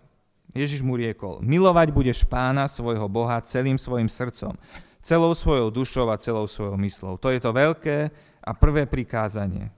Ježiš 0.51 0.83
mu 0.83 0.99
riekol, 0.99 1.39
milovať 1.39 1.95
budeš 1.95 2.27
pána 2.27 2.67
svojho 2.67 3.07
Boha 3.07 3.39
celým 3.47 3.79
svojim 3.79 4.11
srdcom, 4.11 4.59
celou 4.99 5.31
svojou 5.31 5.71
dušou 5.71 6.11
a 6.11 6.19
celou 6.19 6.51
svojou 6.51 6.75
myslou. 6.83 7.15
To 7.15 7.31
je 7.31 7.39
to 7.39 7.55
veľké 7.55 8.11
a 8.43 8.51
prvé 8.51 8.83
prikázanie. 8.83 9.71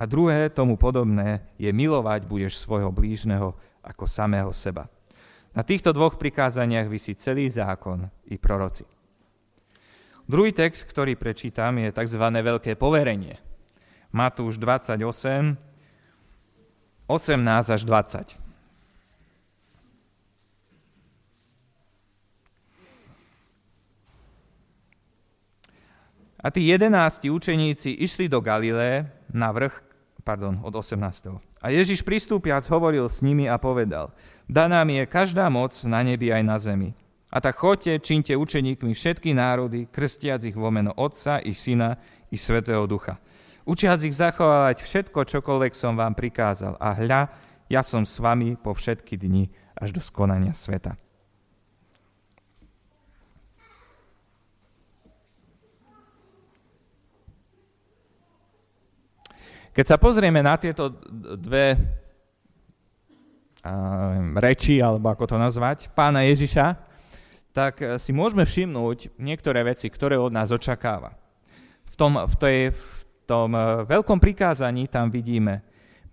A 0.00 0.08
druhé, 0.08 0.48
tomu 0.48 0.80
podobné, 0.80 1.44
je 1.60 1.68
milovať 1.68 2.24
budeš 2.24 2.56
svojho 2.56 2.88
blížneho 2.88 3.52
ako 3.84 4.08
samého 4.08 4.48
seba. 4.56 4.88
Na 5.52 5.60
týchto 5.60 5.92
dvoch 5.92 6.16
prikázaniach 6.16 6.88
vysí 6.88 7.12
celý 7.20 7.52
zákon 7.52 8.08
i 8.32 8.40
proroci. 8.40 8.88
Druhý 10.30 10.54
text, 10.54 10.86
ktorý 10.86 11.18
prečítam, 11.18 11.74
je 11.82 11.90
tzv. 11.90 12.22
veľké 12.22 12.78
poverenie. 12.78 13.42
Matúš 14.14 14.62
28, 14.62 15.58
18 17.10 17.74
až 17.74 17.82
20. 17.82 18.38
A 26.38 26.46
tí 26.54 26.62
jedenácti 26.62 27.26
učeníci 27.26 27.98
išli 27.98 28.30
do 28.30 28.38
Galilé 28.38 29.10
na 29.34 29.50
vrch, 29.50 29.82
pardon, 30.22 30.62
od 30.62 30.70
18. 30.70 31.42
A 31.58 31.74
Ježiš 31.74 32.06
pristúpiac 32.06 32.62
hovoril 32.70 33.10
s 33.10 33.18
nimi 33.26 33.50
a 33.50 33.58
povedal, 33.58 34.14
daná 34.46 34.86
mi 34.86 35.02
je 35.02 35.10
každá 35.10 35.50
moc 35.50 35.74
na 35.82 36.06
nebi 36.06 36.30
aj 36.30 36.42
na 36.46 36.54
zemi. 36.62 36.94
A 37.30 37.38
tak 37.38 37.62
chodte, 37.62 37.94
činte 38.02 38.34
učeníkmi 38.34 38.90
všetky 38.90 39.30
národy, 39.30 39.86
krstiac 39.86 40.42
ich 40.42 40.58
vo 40.58 40.66
meno 40.74 40.90
Otca 40.98 41.38
i 41.38 41.54
Syna 41.54 41.94
i 42.26 42.34
Svetého 42.34 42.82
Ducha. 42.90 43.22
Učiac 43.62 44.02
ich 44.02 44.18
zachovávať 44.18 44.82
všetko, 44.82 45.30
čokoľvek 45.30 45.72
som 45.78 45.94
vám 45.94 46.18
prikázal. 46.18 46.74
A 46.82 46.90
hľa, 46.90 47.30
ja 47.70 47.86
som 47.86 48.02
s 48.02 48.18
vami 48.18 48.58
po 48.58 48.74
všetky 48.74 49.14
dni 49.14 49.46
až 49.78 49.94
do 49.94 50.02
skonania 50.02 50.50
sveta. 50.58 50.98
Keď 59.70 59.86
sa 59.86 60.02
pozrieme 60.02 60.42
na 60.42 60.58
tieto 60.58 60.90
dve 61.38 61.78
reči, 64.34 64.82
alebo 64.82 65.14
ako 65.14 65.30
to 65.30 65.36
nazvať, 65.38 65.86
pána 65.94 66.26
Ježiša, 66.26 66.89
tak 67.50 67.82
e, 67.82 67.98
si 67.98 68.14
môžeme 68.14 68.46
všimnúť 68.46 69.14
niektoré 69.18 69.66
veci, 69.66 69.90
ktoré 69.90 70.16
od 70.18 70.30
nás 70.30 70.54
očakáva. 70.54 71.14
V 71.90 71.94
tom, 71.98 72.14
v 72.16 72.34
tej, 72.38 72.58
v 72.74 73.02
tom 73.26 73.50
e, 73.54 73.86
veľkom 73.86 74.18
prikázaní 74.22 74.86
tam 74.86 75.10
vidíme 75.10 75.62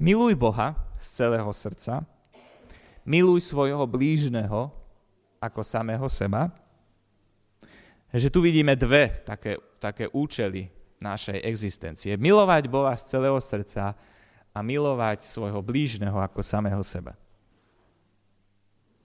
miluj 0.02 0.38
Boha 0.38 0.78
z 1.02 1.26
celého 1.26 1.50
srdca, 1.54 2.06
miluj 3.06 3.46
svojho 3.46 3.86
blížneho 3.86 4.74
ako 5.38 5.62
samého 5.62 6.06
seba. 6.10 6.50
Že 8.14 8.28
tu 8.32 8.40
vidíme 8.42 8.74
dve 8.74 9.22
také, 9.28 9.60
také 9.78 10.10
účely 10.10 10.72
našej 10.98 11.44
existencie. 11.46 12.18
Milovať 12.18 12.66
Boha 12.66 12.98
z 12.98 13.14
celého 13.14 13.38
srdca 13.38 13.94
a 14.50 14.60
milovať 14.66 15.28
svojho 15.30 15.62
blížneho 15.62 16.18
ako 16.18 16.42
samého 16.42 16.82
seba. 16.82 17.14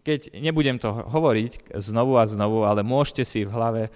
Keď 0.03 0.35
nebudem 0.35 0.83
to 0.83 0.91
hovoriť 0.91 1.79
znovu 1.79 2.19
a 2.19 2.27
znovu, 2.27 2.67
ale 2.67 2.83
môžete 2.83 3.23
si 3.23 3.47
v 3.47 3.55
hlave 3.55 3.83
e, 3.87 3.91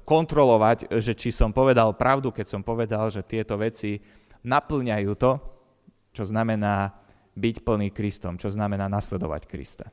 kontrolovať, 0.00 0.88
že 1.00 1.12
či 1.12 1.28
som 1.28 1.52
povedal 1.52 1.92
pravdu, 1.92 2.32
keď 2.32 2.46
som 2.48 2.64
povedal, 2.64 3.12
že 3.12 3.20
tieto 3.20 3.60
veci 3.60 4.00
naplňajú 4.44 5.12
to, 5.20 5.32
čo 6.16 6.24
znamená 6.24 6.96
byť 7.36 7.56
plný 7.60 7.92
Kristom, 7.92 8.40
čo 8.40 8.48
znamená 8.48 8.88
nasledovať 8.88 9.42
Krista. 9.44 9.86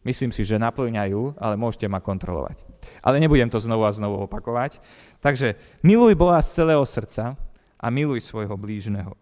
Myslím 0.00 0.32
si, 0.32 0.48
že 0.48 0.56
naplňajú, 0.56 1.36
ale 1.36 1.60
môžete 1.60 1.84
ma 1.84 2.00
kontrolovať. 2.00 2.64
Ale 3.04 3.20
nebudem 3.20 3.52
to 3.52 3.60
znovu 3.60 3.84
a 3.84 3.92
znovu 3.92 4.24
opakovať. 4.24 4.80
Takže 5.20 5.60
miluj 5.84 6.16
Boha 6.16 6.40
z 6.40 6.56
celého 6.56 6.80
srdca 6.88 7.36
a 7.76 7.86
miluj 7.92 8.24
svojho 8.24 8.56
blížneho. 8.56 9.12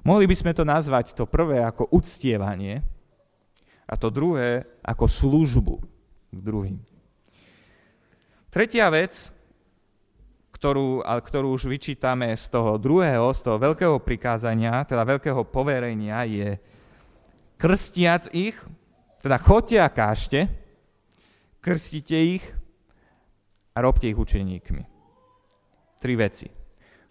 Mohli 0.00 0.32
by 0.32 0.36
sme 0.40 0.52
to 0.56 0.64
nazvať 0.64 1.12
to 1.12 1.28
prvé 1.28 1.60
ako 1.60 1.92
uctievanie 1.92 2.80
a 3.90 3.98
to 3.98 4.06
druhé 4.14 4.62
ako 4.86 5.10
službu 5.10 5.74
k 6.30 6.38
druhým. 6.38 6.78
Tretia 8.50 8.86
vec, 8.90 9.34
ktorú, 10.54 11.02
ktorú 11.02 11.58
už 11.58 11.66
vyčítame 11.66 12.30
z 12.38 12.46
toho 12.50 12.78
druhého, 12.78 13.34
z 13.34 13.40
toho 13.42 13.58
veľkého 13.58 13.98
prikázania, 13.98 14.86
teda 14.86 15.02
veľkého 15.02 15.42
poverenia, 15.50 16.22
je 16.22 16.54
krstiac 17.58 18.30
ich, 18.30 18.54
teda 19.22 19.42
chodte 19.42 19.74
a 19.78 19.90
kážte, 19.90 20.46
krstite 21.58 22.18
ich 22.18 22.44
a 23.74 23.78
robte 23.82 24.06
ich 24.06 24.18
učeníkmi. 24.18 24.82
Tri 26.00 26.14
veci. 26.16 26.46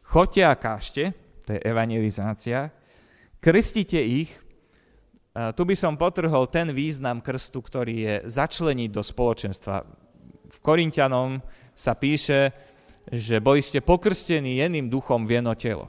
Chodte 0.09 0.41
a 0.41 0.53
kážte, 0.57 1.13
to 1.45 1.53
je 1.53 1.61
evangelizácia, 1.61 2.73
krstite 3.37 4.01
ich, 4.01 4.33
tu 5.33 5.61
by 5.63 5.75
som 5.77 5.93
potrhol 5.93 6.49
ten 6.49 6.73
význam 6.73 7.21
krstu, 7.21 7.61
ktorý 7.61 7.95
je 7.95 8.15
začleniť 8.25 8.89
do 8.89 9.05
spoločenstva. 9.05 9.85
V 10.49 10.57
Korintianom 10.65 11.39
sa 11.77 11.93
píše, 11.93 12.51
že 13.09 13.37
boli 13.41 13.61
ste 13.61 13.81
pokrstení 13.81 14.59
jedným 14.59 14.89
duchom 14.89 15.29
v 15.29 15.39
jedno 15.39 15.53
telo. 15.53 15.87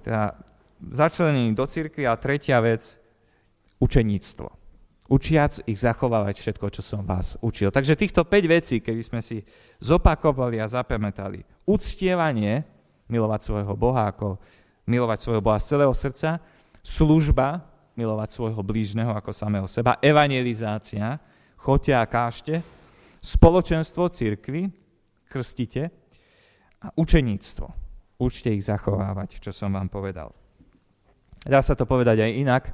Teda 0.00 0.36
začlenení 0.80 1.52
do 1.56 1.64
cirkvi 1.64 2.04
a 2.08 2.16
tretia 2.16 2.60
vec, 2.60 2.96
učeníctvo. 3.80 4.48
Učiac 5.06 5.62
ich 5.70 5.78
zachovávať 5.78 6.34
všetko, 6.42 6.66
čo 6.72 6.82
som 6.82 7.06
vás 7.06 7.38
učil. 7.38 7.70
Takže 7.70 7.94
týchto 7.94 8.26
5 8.26 8.50
vecí, 8.50 8.82
keby 8.82 9.02
sme 9.06 9.20
si 9.22 9.46
zopakovali 9.78 10.58
a 10.58 10.66
zapamätali. 10.66 11.46
Uctievanie, 11.62 12.66
milovať 13.06 13.40
svojho 13.46 13.74
Boha 13.78 14.10
ako 14.10 14.42
milovať 14.86 15.18
svojho 15.18 15.42
Boha 15.42 15.58
z 15.62 15.74
celého 15.74 15.94
srdca, 15.94 16.42
služba, 16.86 17.66
milovať 17.98 18.30
svojho 18.30 18.62
blížneho 18.62 19.10
ako 19.10 19.34
samého 19.34 19.66
seba, 19.66 19.98
evangelizácia, 19.98 21.18
choďte 21.58 21.92
a 21.98 22.04
kážte, 22.06 22.54
spoločenstvo 23.18 24.06
cirkvy, 24.06 24.70
krstite 25.26 25.90
a 26.78 26.94
učeníctvo. 26.94 27.66
Učte 28.22 28.54
ich 28.54 28.62
zachovávať, 28.62 29.42
čo 29.42 29.50
som 29.50 29.74
vám 29.74 29.90
povedal. 29.90 30.30
Dá 31.42 31.58
sa 31.60 31.74
to 31.74 31.84
povedať 31.84 32.22
aj 32.22 32.32
inak. 32.38 32.64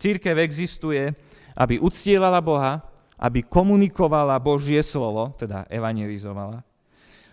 Církev 0.00 0.40
existuje, 0.40 1.12
aby 1.52 1.76
uctievala 1.76 2.40
Boha, 2.40 2.80
aby 3.20 3.44
komunikovala 3.44 4.40
Božie 4.40 4.80
slovo, 4.80 5.34
teda 5.36 5.66
evangelizovala, 5.68 6.62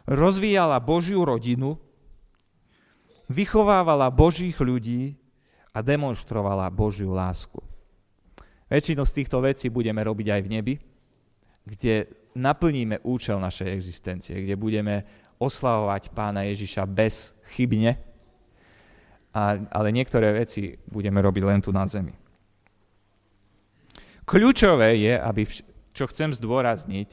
rozvíjala 0.09 0.81
Božiu 0.81 1.23
rodinu, 1.23 1.77
vychovávala 3.29 4.09
Božích 4.09 4.57
ľudí 4.57 5.17
a 5.75 5.83
demonstrovala 5.83 6.71
Božiu 6.71 7.11
lásku. 7.11 7.59
Väčšinu 8.71 9.03
z 9.03 9.15
týchto 9.21 9.43
vecí 9.43 9.67
budeme 9.67 9.99
robiť 9.99 10.27
aj 10.31 10.41
v 10.41 10.51
nebi, 10.51 10.75
kde 11.67 12.07
naplníme 12.33 13.03
účel 13.03 13.37
našej 13.43 13.69
existencie, 13.75 14.39
kde 14.39 14.55
budeme 14.55 15.03
oslavovať 15.35 16.15
pána 16.15 16.47
Ježiša 16.47 16.87
bez 16.87 17.35
chybne, 17.53 17.99
ale 19.67 19.87
niektoré 19.91 20.31
veci 20.31 20.79
budeme 20.87 21.19
robiť 21.19 21.43
len 21.43 21.59
tu 21.59 21.75
na 21.75 21.83
zemi. 21.83 22.15
Kľúčové 24.25 24.95
je, 24.95 25.13
aby, 25.19 25.43
vš- 25.43 25.67
čo 25.91 26.07
chcem 26.07 26.31
zdôrazniť, 26.33 27.09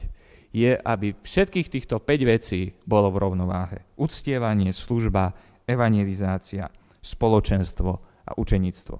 je, 0.53 0.71
aby 0.79 1.13
všetkých 1.19 1.67
týchto 1.67 1.99
5 1.99 2.33
vecí 2.33 2.73
bolo 2.87 3.11
v 3.11 3.21
rovnováhe. 3.21 3.85
Uctievanie, 3.99 4.71
služba, 4.73 5.35
evangelizácia, 5.69 6.69
spoločenstvo 7.03 8.12
a 8.23 8.31
učenictvo. 8.35 8.99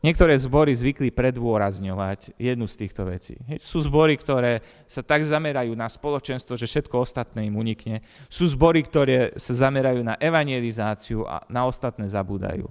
Niektoré 0.00 0.32
zbory 0.40 0.72
zvykli 0.72 1.12
predôrazňovať 1.12 2.32
jednu 2.40 2.64
z 2.64 2.78
týchto 2.80 3.04
vecí. 3.04 3.36
Sú 3.60 3.84
zbory, 3.84 4.16
ktoré 4.16 4.64
sa 4.88 5.04
tak 5.04 5.28
zamerajú 5.28 5.76
na 5.76 5.92
spoločenstvo, 5.92 6.56
že 6.56 6.64
všetko 6.64 7.04
ostatné 7.04 7.44
im 7.44 7.60
unikne. 7.60 8.00
Sú 8.32 8.48
zbory, 8.48 8.80
ktoré 8.80 9.36
sa 9.36 9.68
zamerajú 9.68 10.00
na 10.00 10.16
evangelizáciu 10.16 11.28
a 11.28 11.44
na 11.52 11.68
ostatné 11.68 12.08
zabúdajú. 12.08 12.64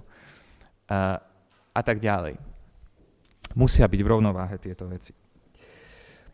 A, 0.90 1.22
a 1.70 1.80
tak 1.86 2.02
ďalej. 2.02 2.34
Musia 3.54 3.86
byť 3.86 4.00
v 4.02 4.10
rovnováhe 4.10 4.58
tieto 4.58 4.90
veci. 4.90 5.14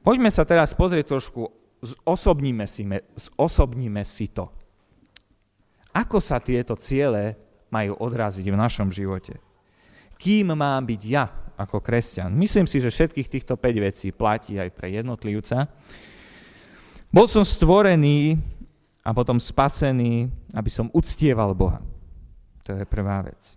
Poďme 0.00 0.32
sa 0.32 0.48
teraz 0.48 0.72
pozrieť 0.72 1.12
trošku, 1.12 1.44
zosobníme 1.84 2.64
si, 2.64 2.88
zosobníme 3.36 4.00
si 4.00 4.32
to. 4.32 4.48
Ako 5.92 6.24
sa 6.24 6.40
tieto 6.40 6.72
ciele 6.80 7.36
majú 7.68 7.98
odraziť 7.98 8.46
v 8.46 8.56
našom 8.56 8.88
živote? 8.94 9.36
kým 10.16 10.56
mám 10.56 10.84
byť 10.84 11.02
ja 11.06 11.28
ako 11.56 11.80
kresťan. 11.80 12.32
Myslím 12.32 12.68
si, 12.68 12.80
že 12.80 12.92
všetkých 12.92 13.28
týchto 13.28 13.56
5 13.56 13.86
vecí 13.88 14.12
platí 14.12 14.60
aj 14.60 14.72
pre 14.76 14.92
jednotlivca. 14.92 15.68
Bol 17.08 17.28
som 17.28 17.44
stvorený 17.44 18.36
a 19.00 19.14
potom 19.16 19.40
spasený, 19.40 20.28
aby 20.52 20.70
som 20.72 20.92
uctieval 20.92 21.56
Boha. 21.56 21.80
To 22.68 22.74
je 22.76 22.84
prvá 22.84 23.24
vec. 23.24 23.56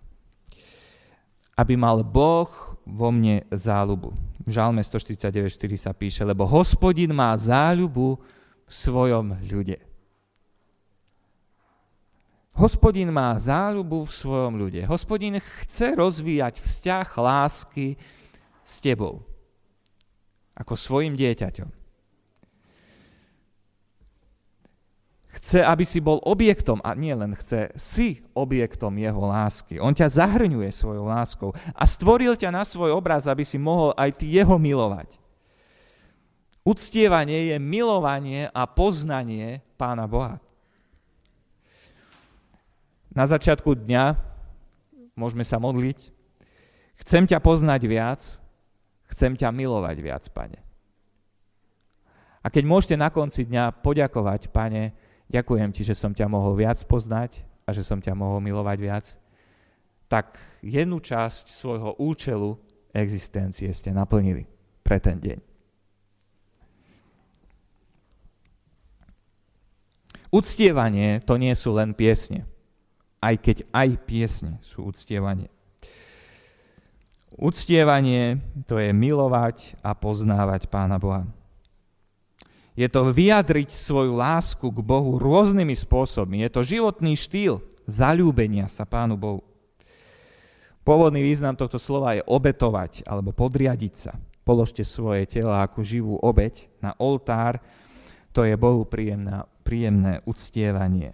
Aby 1.58 1.76
mal 1.76 2.00
Boh 2.00 2.48
vo 2.86 3.08
mne 3.12 3.44
záľubu. 3.52 4.16
V 4.46 4.48
Žalme 4.48 4.80
149.4 4.80 5.76
sa 5.76 5.92
píše, 5.92 6.24
lebo 6.24 6.48
hospodin 6.48 7.12
má 7.12 7.36
záľubu 7.36 8.16
v 8.64 8.72
svojom 8.72 9.36
ľude. 9.44 9.89
Hospodin 12.60 13.08
má 13.08 13.32
záľubu 13.40 14.04
v 14.04 14.12
svojom 14.12 14.60
ľude. 14.60 14.84
Hospodin 14.84 15.40
chce 15.40 15.96
rozvíjať 15.96 16.60
vzťah 16.60 17.08
lásky 17.16 17.96
s 18.60 18.84
tebou. 18.84 19.24
Ako 20.52 20.76
svojim 20.76 21.16
dieťaťom. 21.16 21.72
Chce, 25.40 25.64
aby 25.64 25.88
si 25.88 26.04
bol 26.04 26.20
objektom, 26.20 26.84
a 26.84 26.92
nie 26.92 27.16
len 27.16 27.32
chce, 27.32 27.72
si 27.80 28.20
objektom 28.36 28.92
jeho 29.00 29.24
lásky. 29.24 29.80
On 29.80 29.96
ťa 29.96 30.20
zahrňuje 30.20 30.68
svojou 30.68 31.08
láskou 31.08 31.56
a 31.56 31.84
stvoril 31.88 32.36
ťa 32.36 32.52
na 32.52 32.68
svoj 32.68 32.92
obraz, 32.92 33.24
aby 33.24 33.40
si 33.40 33.56
mohol 33.56 33.96
aj 33.96 34.20
ty 34.20 34.28
jeho 34.28 34.60
milovať. 34.60 35.16
Uctievanie 36.60 37.54
je 37.54 37.56
milovanie 37.56 38.52
a 38.52 38.68
poznanie 38.68 39.64
Pána 39.80 40.04
Boha. 40.04 40.49
Na 43.10 43.26
začiatku 43.26 43.74
dňa 43.74 44.14
môžeme 45.18 45.42
sa 45.42 45.58
modliť. 45.58 46.14
Chcem 47.02 47.26
ťa 47.26 47.42
poznať 47.42 47.82
viac, 47.90 48.22
chcem 49.10 49.34
ťa 49.34 49.50
milovať 49.50 49.96
viac, 49.98 50.24
pane. 50.30 50.62
A 52.40 52.46
keď 52.48 52.64
môžete 52.64 52.96
na 52.96 53.10
konci 53.10 53.44
dňa 53.44 53.82
poďakovať, 53.82 54.54
pane, 54.54 54.94
ďakujem 55.26 55.70
ti, 55.74 55.82
že 55.82 55.98
som 55.98 56.14
ťa 56.14 56.30
mohol 56.30 56.54
viac 56.54 56.78
poznať 56.86 57.42
a 57.66 57.74
že 57.74 57.82
som 57.82 57.98
ťa 57.98 58.14
mohol 58.14 58.38
milovať 58.40 58.78
viac, 58.78 59.06
tak 60.06 60.38
jednu 60.62 61.02
časť 61.02 61.50
svojho 61.50 61.98
účelu 61.98 62.56
existencie 62.94 63.68
ste 63.74 63.90
naplnili 63.90 64.46
pre 64.86 65.02
ten 65.02 65.18
deň. 65.18 65.38
Uctievanie 70.30 71.18
to 71.26 71.34
nie 71.34 71.50
sú 71.58 71.74
len 71.74 71.90
piesne 71.90 72.46
aj 73.20 73.34
keď 73.40 73.56
aj 73.70 73.88
piesne 74.08 74.52
sú 74.64 74.88
uctievanie. 74.88 75.52
Uctievanie 77.36 78.40
to 78.66 78.76
je 78.76 78.90
milovať 78.90 79.78
a 79.80 79.94
poznávať 79.94 80.66
Pána 80.66 81.00
Boha. 81.00 81.24
Je 82.74 82.88
to 82.88 83.12
vyjadriť 83.12 83.76
svoju 83.76 84.16
lásku 84.16 84.64
k 84.64 84.78
Bohu 84.80 85.20
rôznymi 85.20 85.76
spôsobmi. 85.76 86.40
Je 86.44 86.50
to 86.50 86.64
životný 86.64 87.12
štýl 87.16 87.60
zalúbenia 87.84 88.68
sa 88.72 88.88
Pánu 88.88 89.20
Bohu. 89.20 89.42
Pôvodný 90.80 91.20
význam 91.20 91.54
tohto 91.54 91.76
slova 91.76 92.16
je 92.16 92.24
obetovať 92.24 93.04
alebo 93.04 93.36
podriadiť 93.36 93.94
sa. 93.94 94.12
Položte 94.42 94.82
svoje 94.82 95.28
tela 95.28 95.60
ako 95.60 95.84
živú 95.84 96.16
obeť 96.18 96.66
na 96.80 96.96
oltár. 96.96 97.60
To 98.32 98.48
je 98.48 98.56
Bohu 98.56 98.88
príjemné, 98.88 99.44
príjemné 99.60 100.24
uctievanie. 100.24 101.12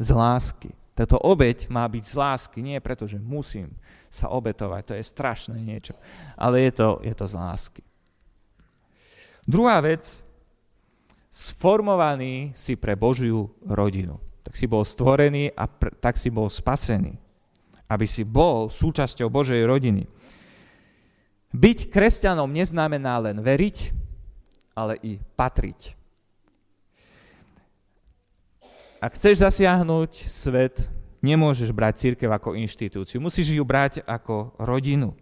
Z 0.00 0.08
lásky. 0.16 0.81
Táto 0.92 1.16
obeď 1.16 1.72
má 1.72 1.88
byť 1.88 2.04
z 2.04 2.14
lásky, 2.14 2.58
nie 2.60 2.76
preto, 2.84 3.08
že 3.08 3.16
musím 3.16 3.72
sa 4.12 4.28
obetovať, 4.28 4.82
to 4.84 4.94
je 5.00 5.04
strašné 5.08 5.56
niečo, 5.56 5.96
ale 6.36 6.68
je 6.68 6.72
to, 6.76 6.88
je 7.00 7.14
to 7.16 7.24
z 7.24 7.34
lásky. 7.34 7.82
Druhá 9.48 9.80
vec, 9.80 10.20
sformovaný 11.32 12.52
si 12.52 12.76
pre 12.76 12.92
Božiu 12.92 13.48
rodinu. 13.64 14.20
Tak 14.44 14.52
si 14.52 14.68
bol 14.68 14.84
stvorený 14.84 15.48
a 15.56 15.64
pr- 15.64 15.96
tak 15.96 16.20
si 16.20 16.28
bol 16.28 16.52
spasený. 16.52 17.16
Aby 17.88 18.04
si 18.04 18.22
bol 18.22 18.68
súčasťou 18.68 19.32
Božej 19.32 19.64
rodiny. 19.64 20.04
Byť 21.52 21.88
kresťanom 21.88 22.48
neznamená 22.52 23.16
len 23.20 23.40
veriť, 23.40 23.76
ale 24.76 25.00
i 25.00 25.16
patriť. 25.16 26.01
Ak 29.02 29.18
chceš 29.18 29.42
zasiahnuť 29.42 30.30
svet, 30.30 30.86
nemôžeš 31.18 31.74
brať 31.74 32.06
církev 32.06 32.30
ako 32.30 32.54
inštitúciu. 32.54 33.18
Musíš 33.18 33.50
ju 33.50 33.64
brať 33.66 34.06
ako 34.06 34.54
rodinu. 34.62 35.18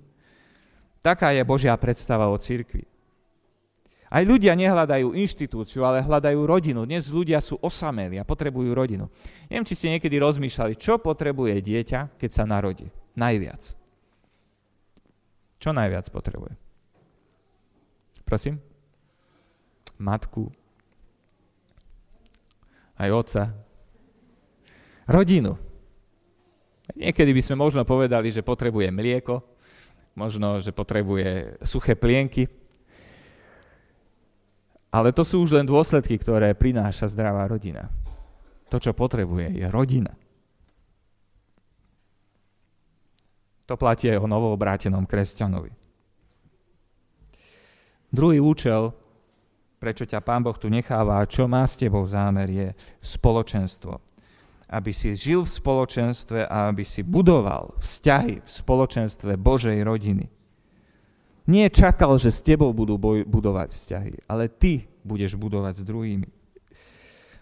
Taká 1.01 1.33
je 1.33 1.41
Božia 1.49 1.73
predstava 1.81 2.29
o 2.29 2.37
církvi. 2.37 2.85
Aj 4.11 4.21
ľudia 4.21 4.53
nehľadajú 4.53 5.17
inštitúciu, 5.17 5.87
ale 5.87 6.05
hľadajú 6.05 6.45
rodinu. 6.45 6.85
Dnes 6.85 7.09
ľudia 7.09 7.41
sú 7.41 7.57
osamelí 7.57 8.21
a 8.21 8.27
potrebujú 8.27 8.69
rodinu. 8.75 9.09
Neviem, 9.49 9.65
či 9.65 9.79
ste 9.79 9.97
niekedy 9.97 10.21
rozmýšľali, 10.21 10.77
čo 10.77 11.01
potrebuje 11.01 11.57
dieťa, 11.63 12.21
keď 12.21 12.31
sa 12.37 12.45
narodí. 12.45 12.91
Najviac. 13.17 13.65
Čo 15.57 15.73
najviac 15.73 16.11
potrebuje? 16.13 16.53
Prosím? 18.29 18.61
Matku. 19.97 20.53
Aj 23.01 23.09
otca. 23.09 23.70
Rodinu. 25.11 25.59
Niekedy 26.95 27.35
by 27.35 27.43
sme 27.43 27.57
možno 27.59 27.83
povedali, 27.83 28.31
že 28.31 28.47
potrebuje 28.47 28.95
mlieko, 28.95 29.43
možno, 30.15 30.63
že 30.63 30.71
potrebuje 30.71 31.59
suché 31.67 31.99
plienky, 31.99 32.47
ale 34.91 35.11
to 35.11 35.27
sú 35.27 35.43
už 35.43 35.59
len 35.59 35.67
dôsledky, 35.67 36.15
ktoré 36.19 36.55
prináša 36.55 37.11
zdravá 37.11 37.47
rodina. 37.51 37.91
To, 38.71 38.79
čo 38.79 38.95
potrebuje, 38.95 39.59
je 39.59 39.67
rodina. 39.67 40.15
To 43.67 43.75
platí 43.79 44.11
aj 44.11 44.19
o 44.19 44.31
novoobrátenom 44.31 45.07
kresťanovi. 45.07 45.71
Druhý 48.11 48.43
účel, 48.43 48.91
prečo 49.79 50.03
ťa 50.07 50.23
Pán 50.23 50.43
Boh 50.43 50.59
tu 50.59 50.67
necháva, 50.67 51.23
čo 51.31 51.47
má 51.47 51.63
s 51.63 51.79
tebou 51.79 52.03
zámer, 52.03 52.51
je 52.51 52.69
spoločenstvo 52.99 54.10
aby 54.71 54.95
si 54.95 55.19
žil 55.19 55.43
v 55.43 55.51
spoločenstve 55.51 56.47
a 56.47 56.71
aby 56.71 56.87
si 56.87 57.03
budoval 57.03 57.75
vzťahy 57.83 58.39
v 58.39 58.49
spoločenstve 58.49 59.35
Božej 59.35 59.83
rodiny. 59.83 60.31
Nie 61.51 61.67
čakal, 61.67 62.15
že 62.23 62.31
s 62.31 62.47
tebou 62.47 62.71
budú 62.71 62.95
budovať 63.27 63.75
vzťahy, 63.75 64.13
ale 64.31 64.47
ty 64.47 64.87
budeš 65.03 65.35
budovať 65.35 65.83
s 65.83 65.87
druhými. 65.87 66.29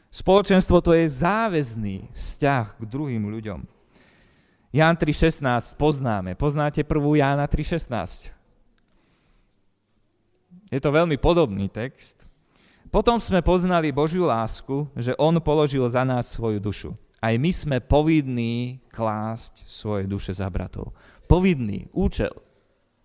Spoločenstvo 0.08 0.80
to 0.80 0.96
je 0.96 1.04
záväzný 1.04 2.08
vzťah 2.16 2.80
k 2.80 2.84
druhým 2.88 3.28
ľuďom. 3.28 3.60
Ján 4.72 4.96
3.16 4.96 5.76
poznáme. 5.76 6.32
Poznáte 6.32 6.80
prvú 6.80 7.12
Jána 7.20 7.44
3.16? 7.44 8.32
Je 10.72 10.80
to 10.80 10.88
veľmi 10.88 11.20
podobný 11.20 11.68
text. 11.68 12.24
Potom 12.88 13.20
sme 13.20 13.44
poznali 13.44 13.92
Božiu 13.92 14.24
lásku, 14.24 14.88
že 14.96 15.12
On 15.20 15.36
položil 15.44 15.84
za 15.92 16.08
nás 16.08 16.32
svoju 16.32 16.56
dušu 16.56 16.96
aj 17.18 17.34
my 17.34 17.50
sme 17.50 17.76
povinní 17.82 18.78
klásť 18.94 19.66
svoje 19.66 20.06
duše 20.06 20.30
za 20.30 20.46
bratov. 20.46 20.94
Povinný 21.26 21.90
účel, 21.92 22.32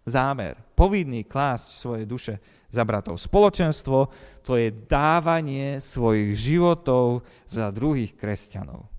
zámer, 0.06 0.58
povinný 0.78 1.26
klásť 1.26 1.68
svoje 1.74 2.04
duše 2.06 2.38
za 2.70 2.86
bratov. 2.86 3.18
Spoločenstvo 3.18 4.10
to 4.46 4.58
je 4.58 4.74
dávanie 4.74 5.78
svojich 5.82 6.34
životov 6.38 7.26
za 7.46 7.70
druhých 7.74 8.14
kresťanov. 8.18 8.90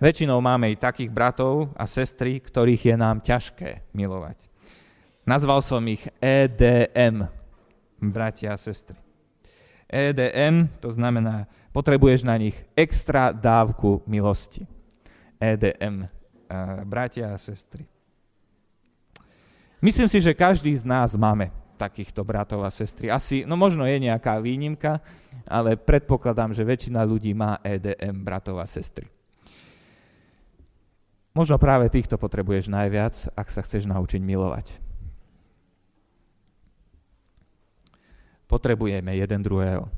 Väčšinou 0.00 0.42
máme 0.42 0.68
i 0.68 0.76
takých 0.76 1.08
bratov 1.08 1.72
a 1.78 1.88
sestry, 1.88 2.42
ktorých 2.42 2.92
je 2.92 2.96
nám 2.98 3.22
ťažké 3.24 3.88
milovať. 3.96 4.50
Nazval 5.24 5.64
som 5.64 5.80
ich 5.88 6.04
EDM, 6.20 7.24
bratia 7.96 8.52
a 8.52 8.60
sestry. 8.60 9.03
EDM 9.94 10.66
to 10.82 10.90
znamená, 10.90 11.46
potrebuješ 11.70 12.26
na 12.26 12.34
nich 12.34 12.58
extra 12.74 13.30
dávku 13.30 14.02
milosti. 14.10 14.66
EDM, 15.38 16.10
bratia 16.82 17.30
a 17.30 17.38
sestry. 17.38 17.86
Myslím 19.78 20.08
si, 20.10 20.18
že 20.18 20.34
každý 20.34 20.72
z 20.74 20.82
nás 20.82 21.14
máme 21.14 21.52
takýchto 21.76 22.24
bratov 22.24 22.64
a 22.64 22.70
sestry. 22.72 23.10
Asi, 23.12 23.44
no 23.44 23.58
možno 23.58 23.84
je 23.84 23.98
nejaká 24.00 24.40
výnimka, 24.40 25.02
ale 25.44 25.76
predpokladám, 25.76 26.54
že 26.56 26.64
väčšina 26.64 27.04
ľudí 27.04 27.36
má 27.36 27.60
EDM, 27.60 28.24
bratov 28.24 28.62
a 28.62 28.66
sestry. 28.66 29.10
Možno 31.34 31.58
práve 31.58 31.90
týchto 31.90 32.14
potrebuješ 32.14 32.70
najviac, 32.70 33.28
ak 33.34 33.48
sa 33.50 33.60
chceš 33.66 33.90
naučiť 33.90 34.22
milovať. 34.22 34.83
Potrebujeme 38.54 39.18
jeden 39.18 39.42
druhého. 39.42 39.90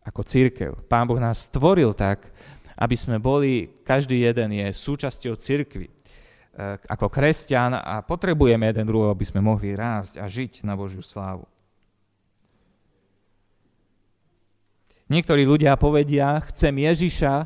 Ako 0.00 0.24
církev. 0.24 0.80
Pán 0.88 1.04
Boh 1.04 1.20
nás 1.20 1.44
stvoril 1.44 1.92
tak, 1.92 2.32
aby 2.72 2.96
sme 2.96 3.20
boli, 3.20 3.68
každý 3.84 4.24
jeden 4.24 4.56
je 4.56 4.72
súčasťou 4.72 5.36
církvy. 5.36 5.86
E, 5.86 5.92
ako 6.88 7.12
kresťan 7.12 7.76
a 7.76 8.00
potrebujeme 8.00 8.64
jeden 8.72 8.88
druhého, 8.88 9.12
aby 9.12 9.28
sme 9.28 9.44
mohli 9.44 9.76
rásť 9.76 10.16
a 10.16 10.24
žiť 10.24 10.64
na 10.64 10.72
Božiu 10.72 11.04
slávu. 11.04 11.44
Niektorí 15.12 15.44
ľudia 15.44 15.76
povedia, 15.76 16.40
chcem 16.48 16.72
Ježiša, 16.72 17.44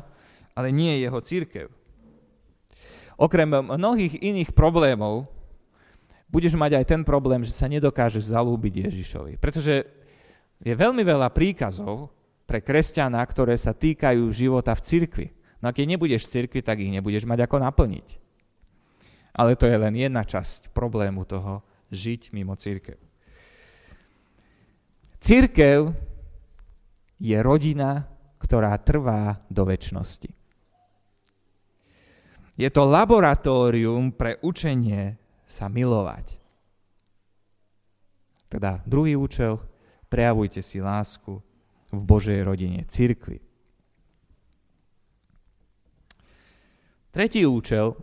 ale 0.55 0.71
nie 0.71 1.03
jeho 1.03 1.19
církev 1.19 1.67
okrem 3.17 3.49
mnohých 3.49 4.21
iných 4.21 4.53
problémov, 4.53 5.25
budeš 6.29 6.53
mať 6.53 6.79
aj 6.79 6.85
ten 6.85 7.01
problém, 7.01 7.41
že 7.41 7.51
sa 7.51 7.65
nedokážeš 7.65 8.29
zalúbiť 8.29 8.87
Ježišovi. 8.87 9.41
Pretože 9.41 9.89
je 10.61 10.73
veľmi 10.73 11.03
veľa 11.05 11.29
príkazov 11.29 12.09
pre 12.47 12.63
kresťana, 12.63 13.19
ktoré 13.27 13.53
sa 13.59 13.75
týkajú 13.75 14.23
života 14.31 14.73
v 14.73 14.85
cirkvi. 14.85 15.27
No 15.61 15.69
a 15.69 15.75
keď 15.75 15.97
nebudeš 15.97 16.25
v 16.27 16.33
cirkvi, 16.41 16.59
tak 16.63 16.81
ich 16.81 16.93
nebudeš 16.93 17.27
mať 17.27 17.45
ako 17.45 17.61
naplniť. 17.61 18.07
Ale 19.37 19.53
to 19.53 19.69
je 19.69 19.77
len 19.77 19.93
jedna 19.93 20.25
časť 20.25 20.73
problému 20.73 21.27
toho 21.27 21.61
žiť 21.93 22.33
mimo 22.33 22.57
církev. 22.57 22.97
Církev 25.21 25.93
je 27.17 27.37
rodina, 27.41 28.05
ktorá 28.37 28.73
trvá 28.81 29.41
do 29.49 29.65
väčšnosti. 29.65 30.29
Je 32.57 32.69
to 32.73 32.89
laboratórium 32.89 34.09
pre 34.13 34.41
učenie 34.41 35.17
sa 35.45 35.69
milovať. 35.69 36.41
Teda 38.49 38.81
druhý 38.87 39.13
účel, 39.13 39.61
prejavujte 40.07 40.63
si 40.63 40.83
lásku 40.83 41.39
v 41.91 41.99
Božej 42.01 42.43
rodine, 42.43 42.83
cirkvi. 42.87 43.39
Tretí 47.11 47.47
účel, 47.47 47.97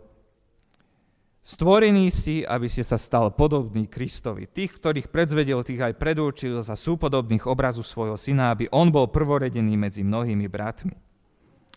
stvorený 1.39 2.11
si, 2.11 2.43
aby 2.43 2.67
si 2.67 2.83
sa 2.83 2.99
stal 2.99 3.31
podobný 3.31 3.87
Kristovi. 3.87 4.49
Tých, 4.49 4.75
ktorých 4.75 5.07
predzvedel, 5.07 5.63
tých 5.63 5.79
aj 5.79 5.93
predurčil 5.95 6.59
za 6.65 6.75
súpodobných 6.75 7.47
obrazu 7.47 7.85
svojho 7.85 8.19
syna, 8.19 8.51
aby 8.51 8.67
on 8.73 8.91
bol 8.91 9.07
prvoredený 9.07 9.79
medzi 9.79 10.03
mnohými 10.03 10.49
bratmi 10.51 11.05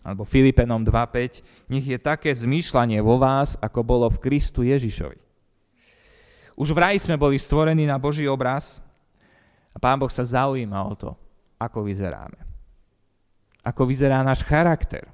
alebo 0.03 0.23
Filipenom 0.23 0.81
2.5, 0.87 1.69
nech 1.69 1.85
je 1.85 1.99
také 1.99 2.31
zmýšľanie 2.31 3.03
vo 3.03 3.19
vás, 3.19 3.59
ako 3.59 3.83
bolo 3.83 4.07
v 4.07 4.21
Kristu 4.23 4.63
Ježišovi. 4.63 5.19
Už 6.59 6.75
v 6.75 6.79
raji 6.79 6.99
sme 7.03 7.15
boli 7.15 7.39
stvorení 7.39 7.87
na 7.87 7.95
Boží 7.95 8.27
obraz 8.27 8.83
a 9.73 9.77
Pán 9.77 10.01
Boh 10.01 10.09
sa 10.09 10.25
zaujíma 10.25 10.79
o 10.85 10.93
to, 10.97 11.11
ako 11.61 11.85
vyzeráme. 11.85 12.39
Ako 13.61 13.85
vyzerá 13.85 14.23
náš 14.23 14.41
charakter. 14.41 15.05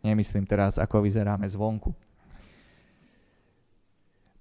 Nemyslím 0.00 0.46
teraz, 0.46 0.78
ako 0.78 1.02
vyzeráme 1.02 1.44
zvonku. 1.50 1.92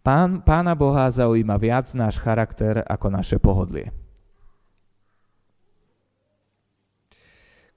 Pán, 0.06 0.40
pána 0.40 0.72
Boha 0.72 1.04
zaujíma 1.12 1.60
viac 1.60 1.92
náš 1.92 2.16
charakter 2.22 2.80
ako 2.88 3.12
naše 3.12 3.36
pohodlie. 3.36 3.92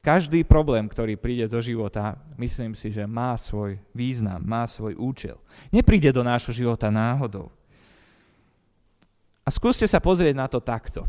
Každý 0.00 0.48
problém, 0.48 0.88
ktorý 0.88 1.18
príde 1.20 1.44
do 1.44 1.60
života, 1.60 2.16
myslím 2.40 2.72
si, 2.72 2.88
že 2.88 3.04
má 3.04 3.36
svoj 3.36 3.76
význam, 3.92 4.40
má 4.40 4.64
svoj 4.64 4.96
účel. 4.96 5.36
Nepríde 5.68 6.08
do 6.08 6.24
nášho 6.24 6.56
života 6.56 6.88
náhodou. 6.88 7.52
A 9.44 9.52
skúste 9.52 9.84
sa 9.84 10.00
pozrieť 10.00 10.32
na 10.38 10.48
to 10.48 10.56
takto. 10.56 11.04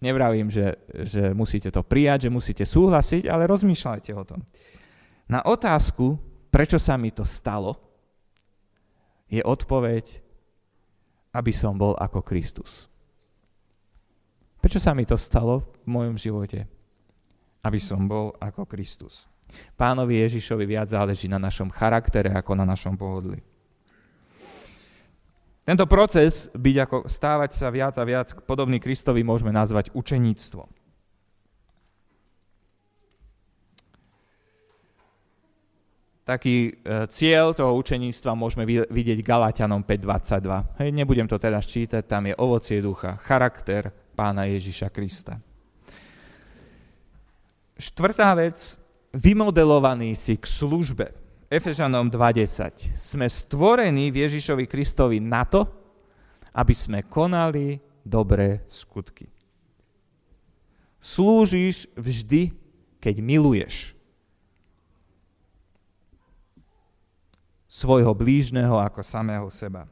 Nevravím, 0.00 0.52
že, 0.52 0.76
že 1.04 1.32
musíte 1.32 1.72
to 1.72 1.80
prijať, 1.80 2.28
že 2.28 2.30
musíte 2.34 2.64
súhlasiť, 2.68 3.28
ale 3.32 3.48
rozmýšľajte 3.48 4.12
o 4.12 4.24
tom. 4.28 4.40
Na 5.26 5.40
otázku, 5.42 6.20
prečo 6.52 6.76
sa 6.76 7.00
mi 7.00 7.10
to 7.10 7.24
stalo, 7.24 7.80
je 9.26 9.42
odpoveď, 9.42 10.22
aby 11.34 11.52
som 11.52 11.74
bol 11.74 11.96
ako 11.98 12.22
Kristus. 12.22 12.86
Prečo 14.62 14.78
sa 14.78 14.94
mi 14.94 15.02
to 15.08 15.18
stalo 15.18 15.82
v 15.82 15.88
mojom 15.90 16.16
živote? 16.16 16.76
aby 17.66 17.82
som 17.82 18.06
bol 18.06 18.30
ako 18.38 18.62
Kristus. 18.70 19.26
Pánovi 19.74 20.22
Ježišovi 20.22 20.64
viac 20.70 20.94
záleží 20.94 21.26
na 21.26 21.42
našom 21.42 21.74
charaktere 21.74 22.30
ako 22.30 22.54
na 22.54 22.62
našom 22.62 22.94
pohodli. 22.94 23.42
Tento 25.66 25.82
proces, 25.90 26.46
byť 26.54 26.76
ako, 26.86 26.98
stávať 27.10 27.58
sa 27.58 27.74
viac 27.74 27.98
a 27.98 28.06
viac 28.06 28.30
podobný 28.46 28.78
Kristovi, 28.78 29.26
môžeme 29.26 29.50
nazvať 29.50 29.90
učeníctvo. 29.98 30.62
Taký 36.22 36.56
e, 36.70 36.70
cieľ 37.10 37.50
toho 37.50 37.74
učeníctva 37.82 38.38
môžeme 38.38 38.62
vidieť 38.66 39.18
Galatianom 39.26 39.82
5.22. 39.82 40.82
Hej, 40.86 40.90
nebudem 40.94 41.26
to 41.26 41.34
teraz 41.34 41.66
čítať, 41.66 42.06
tam 42.06 42.30
je 42.30 42.34
ovocie 42.38 42.78
ducha, 42.78 43.18
charakter 43.26 43.90
pána 44.14 44.46
Ježiša 44.46 44.94
Krista. 44.94 45.42
Štvrtá 47.74 48.38
vec, 48.38 48.78
vymodelovaný 49.10 50.14
si 50.14 50.38
k 50.38 50.46
službe. 50.46 51.25
Efežanom 51.46 52.10
2.10. 52.10 52.98
Sme 52.98 53.30
stvorení 53.30 54.10
v 54.10 54.26
Ježišovi 54.26 54.66
Kristovi 54.66 55.22
na 55.22 55.46
to, 55.46 55.62
aby 56.50 56.74
sme 56.74 57.06
konali 57.06 57.78
dobré 58.02 58.66
skutky. 58.66 59.30
Slúžiš 60.98 61.86
vždy, 61.94 62.50
keď 62.98 63.14
miluješ 63.22 63.94
svojho 67.70 68.10
blížneho 68.10 68.82
ako 68.82 69.06
samého 69.06 69.46
seba. 69.46 69.86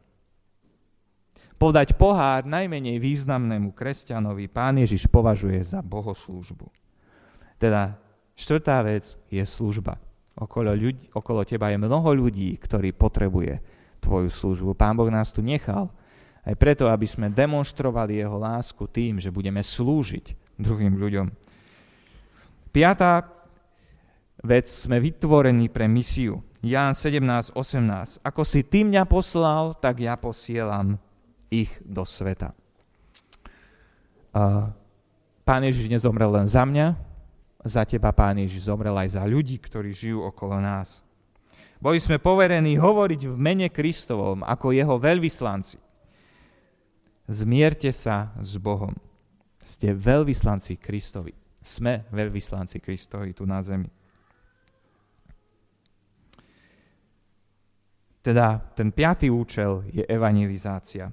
Podať 1.55 1.95
pohár 1.95 2.43
najmenej 2.43 2.99
významnému 2.99 3.71
kresťanovi 3.71 4.51
pán 4.51 4.83
Ježiš 4.83 5.07
považuje 5.07 5.63
za 5.63 5.87
bohoslúžbu. 5.87 6.67
Teda 7.63 7.95
štvrtá 8.35 8.83
vec 8.83 9.15
je 9.31 9.45
služba. 9.47 10.03
Okolo, 10.35 10.75
ľudí, 10.75 11.15
okolo 11.15 11.47
teba 11.47 11.71
je 11.71 11.79
mnoho 11.79 12.11
ľudí, 12.11 12.59
ktorí 12.59 12.91
potrebuje 12.91 13.63
tvoju 14.03 14.29
službu. 14.29 14.75
Pán 14.75 14.99
Boh 14.99 15.07
nás 15.07 15.31
tu 15.31 15.41
nechal 15.41 15.89
aj 16.43 16.59
preto, 16.59 16.91
aby 16.91 17.07
sme 17.07 17.31
demonstrovali 17.31 18.19
Jeho 18.19 18.37
lásku 18.37 18.85
tým, 18.91 19.23
že 19.23 19.31
budeme 19.31 19.63
slúžiť 19.63 20.59
druhým 20.59 20.99
ľuďom. 20.99 21.31
Piatá 22.75 23.31
vec, 24.43 24.67
sme 24.69 24.99
vytvorení 24.99 25.71
pre 25.71 25.87
misiu. 25.87 26.43
Ján 26.61 26.99
17, 26.99 27.55
18. 27.55 28.21
Ako 28.27 28.43
si 28.43 28.67
ty 28.67 28.83
mňa 28.83 29.07
poslal, 29.07 29.79
tak 29.79 30.03
ja 30.03 30.19
posielam 30.19 30.99
ich 31.49 31.71
do 31.81 32.03
sveta. 32.03 32.53
Pán 35.45 35.63
Ježiš 35.63 35.87
nezomrel 35.87 36.29
len 36.35 36.51
za 36.51 36.67
mňa, 36.67 36.99
za 37.65 37.83
teba, 37.89 38.13
Pán 38.13 38.37
Ježiš, 38.37 38.69
zomrel 38.69 38.93
aj 38.93 39.17
za 39.17 39.25
ľudí, 39.25 39.57
ktorí 39.57 39.91
žijú 39.97 40.21
okolo 40.29 40.61
nás. 40.61 41.01
Boli 41.81 41.97
sme 41.97 42.21
poverení 42.21 42.77
hovoriť 42.77 43.29
v 43.29 43.37
mene 43.37 43.69
Kristovom 43.73 44.45
ako 44.45 44.77
jeho 44.77 45.01
veľvyslanci. 45.01 45.81
Zmierte 47.25 47.89
sa 47.93 48.37
s 48.41 48.61
Bohom. 48.61 48.93
Ste 49.65 49.97
veľvyslanci 49.97 50.77
Kristovi. 50.77 51.33
Sme 51.65 52.05
veľvyslanci 52.13 52.81
Kristovi 52.85 53.33
tu 53.33 53.49
na 53.49 53.65
zemi. 53.65 53.89
Teda 58.25 58.61
ten 58.73 58.93
piatý 58.93 59.29
účel 59.29 59.85
je 59.93 60.05
evangelizácia. 60.09 61.13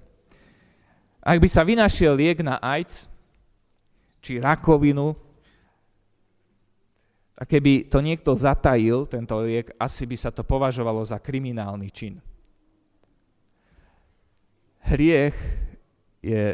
Ak 1.20 1.38
by 1.40 1.48
sa 1.48 1.68
vynašiel 1.68 2.16
liek 2.16 2.40
na 2.40 2.60
AIDS, 2.64 3.12
či 4.24 4.40
rakovinu, 4.40 5.16
a 7.42 7.44
keby 7.50 7.90
to 7.90 8.06
niekto 8.06 8.38
zatajil, 8.38 9.10
tento 9.10 9.34
liek, 9.42 9.74
asi 9.82 10.06
by 10.06 10.14
sa 10.14 10.30
to 10.30 10.46
považovalo 10.46 11.02
za 11.02 11.18
kriminálny 11.18 11.90
čin. 11.90 12.22
Hriech 14.86 15.34
je 16.22 16.54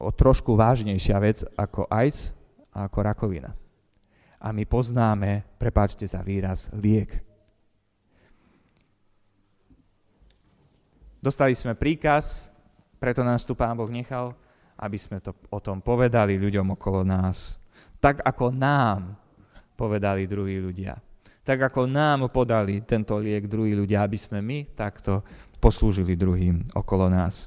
o 0.00 0.08
trošku 0.08 0.56
vážnejšia 0.56 1.16
vec 1.20 1.44
ako 1.60 1.84
AIDS 1.92 2.32
a 2.72 2.88
ako 2.88 2.98
rakovina. 3.04 3.52
A 4.40 4.48
my 4.48 4.64
poznáme, 4.64 5.44
prepáčte 5.60 6.08
za 6.08 6.24
výraz, 6.24 6.72
liek. 6.72 7.20
Dostali 11.20 11.52
sme 11.52 11.76
príkaz, 11.76 12.48
preto 12.96 13.20
nás 13.20 13.44
tu 13.44 13.52
Pán 13.52 13.76
Boh 13.76 13.92
nechal, 13.92 14.32
aby 14.80 14.96
sme 14.96 15.20
to 15.20 15.36
o 15.52 15.60
tom 15.60 15.84
povedali 15.84 16.40
ľuďom 16.40 16.80
okolo 16.80 17.04
nás. 17.04 17.60
Tak 18.00 18.24
ako 18.24 18.52
nám 18.52 19.20
povedali 19.74 20.30
druhí 20.30 20.62
ľudia. 20.62 20.94
Tak 21.44 21.68
ako 21.68 21.84
nám 21.84 22.32
podali 22.32 22.80
tento 22.88 23.20
liek 23.20 23.44
druhí 23.44 23.76
ľudia, 23.76 24.00
aby 24.00 24.16
sme 24.16 24.40
my 24.40 24.72
takto 24.72 25.20
poslúžili 25.60 26.16
druhým 26.16 26.72
okolo 26.72 27.12
nás. 27.12 27.44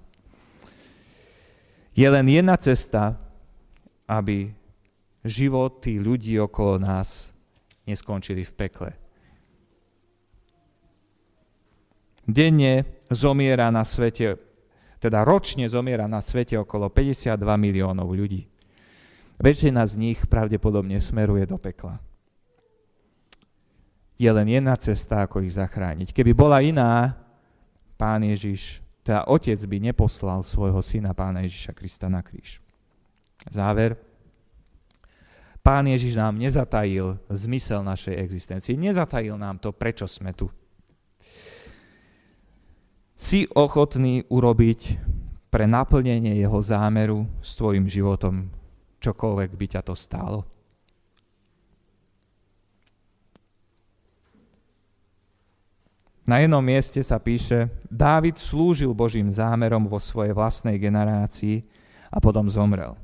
Je 1.98 2.06
len 2.06 2.30
jedna 2.30 2.54
cesta, 2.62 3.18
aby 4.06 4.54
životy 5.26 5.98
ľudí 5.98 6.38
okolo 6.38 6.78
nás 6.78 7.34
neskončili 7.90 8.46
v 8.46 8.54
pekle. 8.54 8.92
Denne 12.28 12.86
zomiera 13.10 13.74
na 13.74 13.82
svete, 13.82 14.38
teda 15.02 15.26
ročne 15.26 15.66
zomiera 15.66 16.06
na 16.06 16.22
svete 16.22 16.54
okolo 16.60 16.94
52 16.94 17.34
miliónov 17.58 18.14
ľudí. 18.14 18.46
Väčšina 19.42 19.82
z 19.90 19.94
nich 19.98 20.20
pravdepodobne 20.30 21.02
smeruje 21.02 21.50
do 21.50 21.58
pekla 21.58 21.98
je 24.18 24.30
len 24.34 24.48
jedna 24.50 24.74
cesta, 24.76 25.24
ako 25.24 25.46
ich 25.46 25.54
zachrániť. 25.54 26.10
Keby 26.10 26.34
bola 26.34 26.60
iná, 26.66 27.14
pán 28.02 28.26
Ježiš, 28.26 28.82
teda 29.06 29.30
otec 29.30 29.62
by 29.64 29.78
neposlal 29.80 30.42
svojho 30.42 30.82
syna 30.82 31.14
pána 31.14 31.46
Ježiša 31.46 31.72
Krista 31.78 32.10
na 32.10 32.26
kríž. 32.26 32.60
Záver. 33.48 33.96
Pán 35.62 35.86
Ježiš 35.88 36.18
nám 36.18 36.36
nezatajil 36.36 37.16
zmysel 37.32 37.86
našej 37.86 38.18
existencie. 38.20 38.74
Nezatajil 38.76 39.38
nám 39.38 39.62
to, 39.62 39.72
prečo 39.72 40.10
sme 40.10 40.34
tu. 40.34 40.50
Si 43.18 43.50
ochotný 43.54 44.26
urobiť 44.30 44.82
pre 45.48 45.66
naplnenie 45.66 46.38
jeho 46.38 46.60
zámeru 46.62 47.26
s 47.40 47.56
tvojim 47.56 47.88
životom 47.88 48.52
čokoľvek 49.00 49.50
by 49.56 49.66
ťa 49.78 49.82
to 49.86 49.96
stálo? 49.96 50.57
Na 56.28 56.44
jednom 56.44 56.60
mieste 56.60 57.00
sa 57.00 57.24
píše, 57.24 57.72
Dávid 57.88 58.36
slúžil 58.36 58.92
Božím 58.92 59.32
zámerom 59.32 59.88
vo 59.88 59.96
svojej 59.96 60.36
vlastnej 60.36 60.76
generácii 60.76 61.64
a 62.12 62.20
potom 62.20 62.52
zomrel. 62.52 63.00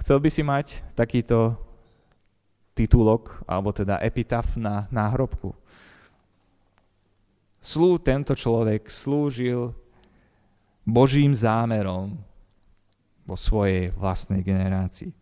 Chcel 0.00 0.16
by 0.24 0.28
si 0.32 0.40
mať 0.40 0.80
takýto 0.96 1.60
titulok, 2.72 3.44
alebo 3.44 3.68
teda 3.68 4.00
epitaf 4.00 4.56
na 4.56 4.88
náhrobku. 4.88 5.52
Slú, 7.60 8.00
tento 8.00 8.32
človek 8.32 8.88
slúžil 8.88 9.76
Božím 10.88 11.36
zámerom 11.36 12.16
vo 13.28 13.36
svojej 13.36 13.92
vlastnej 13.92 14.40
generácii. 14.40 15.12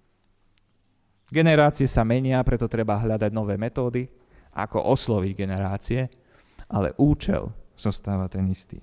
Generácie 1.26 1.90
sa 1.90 2.06
menia, 2.06 2.38
preto 2.46 2.70
treba 2.70 3.02
hľadať 3.02 3.34
nové 3.34 3.58
metódy, 3.58 4.06
ako 4.56 4.80
osloviť 4.96 5.32
generácie, 5.36 6.08
ale 6.72 6.96
účel 6.96 7.52
zostáva 7.76 8.24
ten 8.32 8.48
istý. 8.48 8.80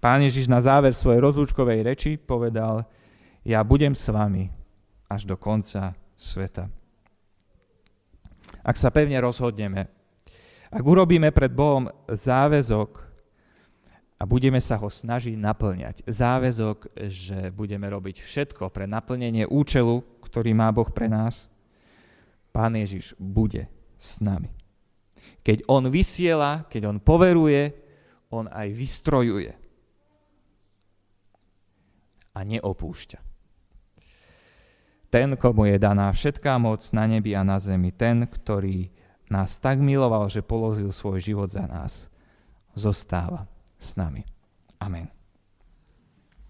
Pán 0.00 0.24
Ježiš 0.24 0.48
na 0.48 0.60
záver 0.64 0.96
svojej 0.96 1.20
rozlúčkovej 1.20 1.84
reči 1.84 2.16
povedal, 2.16 2.88
ja 3.44 3.60
budem 3.60 3.92
s 3.92 4.08
vami 4.08 4.48
až 5.06 5.28
do 5.28 5.36
konca 5.36 5.92
sveta. 6.16 6.72
Ak 8.64 8.80
sa 8.80 8.90
pevne 8.90 9.20
rozhodneme, 9.20 9.86
ak 10.72 10.82
urobíme 10.82 11.30
pred 11.30 11.52
Bohom 11.54 11.86
záväzok 12.10 12.98
a 14.16 14.22
budeme 14.26 14.58
sa 14.58 14.74
ho 14.80 14.90
snažiť 14.90 15.38
naplňať, 15.38 15.96
záväzok, 16.08 16.90
že 17.06 17.54
budeme 17.54 17.86
robiť 17.86 18.24
všetko 18.24 18.72
pre 18.74 18.88
naplnenie 18.88 19.46
účelu, 19.46 20.02
ktorý 20.26 20.50
má 20.56 20.72
Boh 20.74 20.88
pre 20.90 21.06
nás, 21.06 21.46
Pán 22.56 22.72
Ježiš 22.72 23.12
bude 23.20 23.68
s 24.00 24.16
nami. 24.24 24.48
Keď 25.44 25.68
On 25.68 25.84
vysiela, 25.92 26.64
keď 26.72 26.88
On 26.88 26.96
poveruje, 26.96 27.76
On 28.32 28.48
aj 28.48 28.72
vystrojuje. 28.72 29.52
A 32.32 32.40
neopúšťa. 32.40 33.20
Ten, 35.12 35.36
komu 35.36 35.68
je 35.68 35.76
daná 35.76 36.08
všetká 36.08 36.56
moc 36.56 36.80
na 36.96 37.04
nebi 37.04 37.36
a 37.36 37.44
na 37.44 37.60
zemi, 37.60 37.92
ten, 37.92 38.24
ktorý 38.24 38.88
nás 39.28 39.60
tak 39.60 39.76
miloval, 39.76 40.32
že 40.32 40.40
položil 40.40 40.88
svoj 40.96 41.20
život 41.20 41.52
za 41.52 41.68
nás, 41.68 42.08
zostáva 42.72 43.44
s 43.76 43.92
nami. 44.00 44.24
Amen. 44.80 45.15